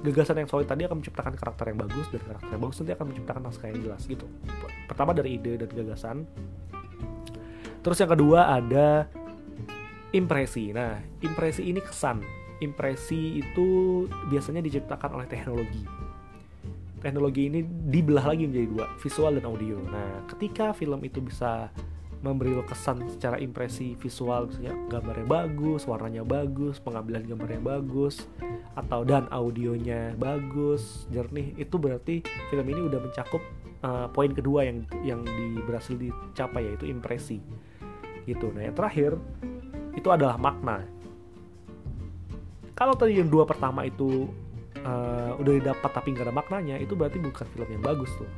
gagasan 0.00 0.40
yang 0.40 0.48
solid 0.48 0.64
tadi 0.64 0.88
akan 0.88 1.04
menciptakan 1.04 1.32
karakter 1.36 1.64
yang 1.72 1.78
bagus. 1.80 2.06
Dan 2.08 2.20
karakter 2.24 2.50
yang 2.52 2.62
bagus 2.62 2.76
nanti 2.80 2.92
akan 2.96 3.06
menciptakan 3.12 3.42
naskah 3.44 3.68
yang 3.72 3.80
jelas 3.84 4.02
gitu. 4.06 4.26
Pertama 4.88 5.10
dari 5.12 5.36
ide 5.36 5.60
dan 5.60 5.70
gagasan. 5.70 6.16
Terus 7.80 7.96
yang 8.00 8.10
kedua 8.12 8.52
ada 8.60 9.08
impresi. 10.12 10.74
Nah 10.74 11.00
impresi 11.24 11.68
ini 11.68 11.80
kesan. 11.80 12.20
Impresi 12.60 13.40
itu 13.40 14.04
biasanya 14.28 14.60
diciptakan 14.60 15.16
oleh 15.16 15.26
teknologi. 15.28 15.80
Teknologi 17.00 17.48
ini 17.48 17.64
dibelah 17.64 18.28
lagi 18.28 18.44
menjadi 18.44 18.68
dua 18.68 18.86
visual 19.00 19.32
dan 19.32 19.48
audio. 19.48 19.80
Nah 19.88 20.28
ketika 20.28 20.76
film 20.76 21.00
itu 21.00 21.24
bisa 21.24 21.72
memberi 22.20 22.52
lo 22.52 22.64
kesan 22.68 23.08
secara 23.08 23.40
impresi 23.40 23.96
visual 23.96 24.52
misalnya 24.52 24.76
gambarnya 24.92 25.26
bagus, 25.26 25.88
warnanya 25.88 26.20
bagus, 26.20 26.76
pengambilan 26.76 27.24
gambarnya 27.24 27.62
bagus 27.64 28.28
atau 28.76 29.02
dan 29.08 29.24
audionya 29.32 30.12
bagus, 30.20 31.08
jernih 31.08 31.56
itu 31.56 31.80
berarti 31.80 32.20
film 32.52 32.66
ini 32.68 32.80
udah 32.92 33.00
mencakup 33.00 33.40
uh, 33.80 34.06
poin 34.12 34.30
kedua 34.36 34.68
yang 34.68 34.84
yang 35.00 35.20
di 35.24 35.60
berhasil 35.64 35.96
dicapai 35.96 36.68
yaitu 36.68 36.92
impresi. 36.92 37.40
Gitu. 38.28 38.52
Nah 38.52 38.68
yang 38.68 38.76
terakhir 38.76 39.16
itu 39.96 40.08
adalah 40.12 40.36
makna. 40.36 40.84
Kalau 42.76 42.96
tadi 42.96 43.16
yang 43.16 43.28
dua 43.32 43.48
pertama 43.48 43.84
itu 43.88 44.28
uh, 44.84 45.32
udah 45.40 45.52
didapat 45.56 45.90
tapi 45.92 46.12
nggak 46.12 46.28
ada 46.28 46.34
maknanya 46.36 46.76
itu 46.80 46.92
berarti 46.92 47.16
bukan 47.20 47.48
film 47.52 47.68
yang 47.68 47.84
bagus 47.84 48.12
tuh 48.16 48.28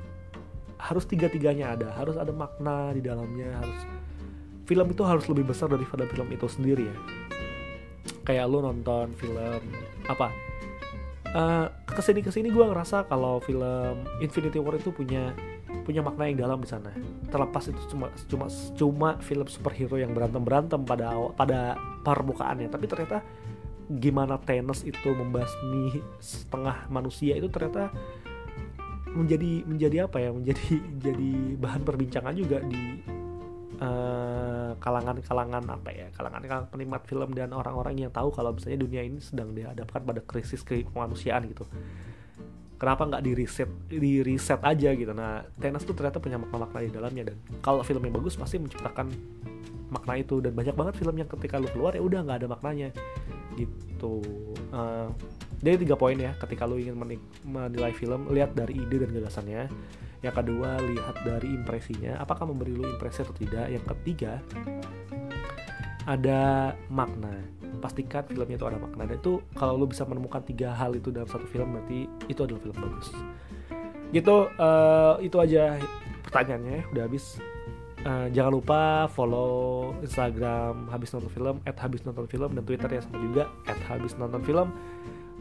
harus 0.83 1.05
tiga-tiganya 1.07 1.79
ada. 1.79 1.88
Harus 1.95 2.18
ada 2.18 2.35
makna 2.35 2.90
di 2.90 3.01
dalamnya 3.01 3.62
harus 3.62 3.79
film 4.66 4.87
itu 4.90 5.03
harus 5.07 5.27
lebih 5.31 5.51
besar 5.51 5.71
daripada 5.71 6.07
film 6.11 6.29
itu 6.35 6.47
sendiri 6.51 6.90
ya. 6.90 6.97
Kayak 8.27 8.51
lu 8.51 8.59
nonton 8.62 9.14
film 9.14 9.62
apa? 10.11 10.31
Uh, 11.33 11.66
ke 11.88 12.03
sini 12.05 12.21
ke 12.21 12.29
sini 12.29 12.53
gue 12.53 12.61
ngerasa 12.61 13.09
kalau 13.09 13.40
film 13.40 14.05
Infinity 14.21 14.61
War 14.61 14.77
itu 14.77 14.92
punya 14.92 15.33
punya 15.83 16.05
makna 16.05 16.29
yang 16.29 16.38
dalam 16.45 16.59
di 16.62 16.68
sana. 16.68 16.92
Terlepas 17.31 17.73
itu 17.73 17.81
cuma 17.90 18.07
cuma 18.29 18.47
cuma 18.77 19.09
film 19.25 19.47
superhero 19.49 19.97
yang 19.99 20.12
berantem 20.12 20.42
berantem 20.45 20.81
pada 20.85 21.14
pada 21.35 21.79
permukaannya. 22.05 22.68
Tapi 22.68 22.85
ternyata 22.87 23.25
gimana 23.90 24.38
Thanos 24.38 24.87
itu 24.87 25.11
membasmi 25.11 26.01
setengah 26.23 26.87
manusia 26.88 27.37
itu 27.37 27.51
ternyata 27.51 27.90
menjadi 29.12 29.53
menjadi 29.68 29.96
apa 30.09 30.16
ya 30.20 30.31
menjadi 30.33 30.66
jadi 31.11 31.31
bahan 31.61 31.83
perbincangan 31.85 32.35
juga 32.37 32.59
di 32.64 33.03
kalangan 34.79 35.18
kalangan-kalangan 35.18 35.64
apa 35.75 35.90
ya 35.90 36.07
kalangan-kalangan 36.14 36.66
penikmat 36.70 37.03
film 37.07 37.31
dan 37.35 37.51
orang-orang 37.51 37.98
yang 37.98 38.12
tahu 38.14 38.31
kalau 38.31 38.55
misalnya 38.55 38.79
dunia 38.83 39.03
ini 39.03 39.18
sedang 39.18 39.51
dihadapkan 39.55 40.03
pada 40.03 40.20
krisis 40.22 40.62
kemanusiaan 40.62 41.46
gitu. 41.51 41.66
Kenapa 42.79 43.07
nggak 43.07 43.22
di 43.22 43.33
reset 43.38 43.70
di 43.87 44.22
reset 44.27 44.59
aja 44.62 44.90
gitu? 44.90 45.14
Nah 45.14 45.46
Thanos 45.59 45.87
tuh 45.87 45.94
ternyata 45.94 46.18
punya 46.18 46.38
makna-makna 46.38 46.79
di 46.83 46.90
dalamnya 46.90 47.22
dan 47.31 47.37
kalau 47.62 47.83
filmnya 47.87 48.11
bagus 48.11 48.35
pasti 48.35 48.59
menciptakan 48.59 49.07
makna 49.92 50.18
itu 50.18 50.42
dan 50.42 50.57
banyak 50.57 50.75
banget 50.75 50.94
film 50.98 51.14
yang 51.14 51.31
ketika 51.31 51.62
lu 51.62 51.68
keluar 51.70 51.94
ya 51.94 52.03
udah 52.03 52.20
nggak 52.27 52.38
ada 52.42 52.48
maknanya 52.51 52.88
gitu. 53.55 54.22
Uh, 54.75 55.11
jadi 55.62 55.79
tiga 55.79 55.94
poin 55.94 56.18
ya 56.18 56.35
ketika 56.42 56.66
lu 56.66 56.75
ingin 56.75 56.98
menilai 57.46 57.94
film 57.94 58.27
lihat 58.35 58.59
dari 58.59 58.83
ide 58.83 59.07
dan 59.07 59.14
gagasannya. 59.14 59.70
Yang 60.22 60.35
kedua 60.42 60.79
lihat 60.83 61.16
dari 61.22 61.55
impresinya. 61.55 62.18
Apakah 62.18 62.51
memberi 62.51 62.75
lu 62.75 62.87
impresi 62.87 63.22
atau 63.22 63.35
tidak? 63.35 63.70
Yang 63.70 63.85
ketiga 63.94 64.42
ada 66.03 66.75
makna. 66.90 67.46
Pastikan 67.79 68.27
filmnya 68.27 68.59
itu 68.59 68.66
ada 68.66 68.79
makna. 68.79 69.07
Dan 69.07 69.22
itu 69.22 69.38
kalau 69.55 69.79
lu 69.79 69.87
bisa 69.87 70.03
menemukan 70.03 70.42
tiga 70.42 70.75
hal 70.75 70.98
itu 70.98 71.14
dalam 71.14 71.31
satu 71.31 71.46
film 71.46 71.79
berarti 71.79 72.11
itu 72.27 72.40
adalah 72.42 72.61
film 72.62 72.77
bagus. 72.83 73.09
Gitu 74.11 74.37
uh, 74.59 75.14
itu 75.22 75.37
aja 75.38 75.79
pertanyaannya. 76.27 76.90
Udah 76.90 77.07
habis. 77.07 77.38
Uh, 78.03 78.27
jangan 78.35 78.59
lupa 78.59 79.07
follow 79.14 79.94
Instagram 80.03 80.90
habis 80.90 81.14
nonton 81.14 81.31
film 81.31 81.62
at 81.62 81.79
habis 81.79 82.03
nonton 82.03 82.27
film 82.27 82.51
dan 82.51 82.66
Twitter 82.66 82.90
ya 82.90 82.98
sama 82.98 83.22
juga 83.22 83.46
at 83.70 83.79
habis 83.87 84.18
nonton 84.18 84.42
film 84.42 84.75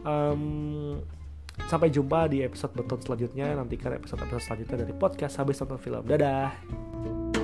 um, 0.06 1.00
sampai 1.66 1.88
jumpa 1.90 2.30
di 2.30 2.42
episode 2.46 2.72
beton 2.74 3.00
selanjutnya. 3.02 3.54
Nantikan 3.58 3.96
episode 3.96 4.22
episode 4.22 4.42
selanjutnya 4.42 4.76
dari 4.86 4.94
podcast 4.94 5.34
habis 5.38 5.58
nonton 5.60 5.78
film. 5.80 6.02
Dadah 6.06 7.41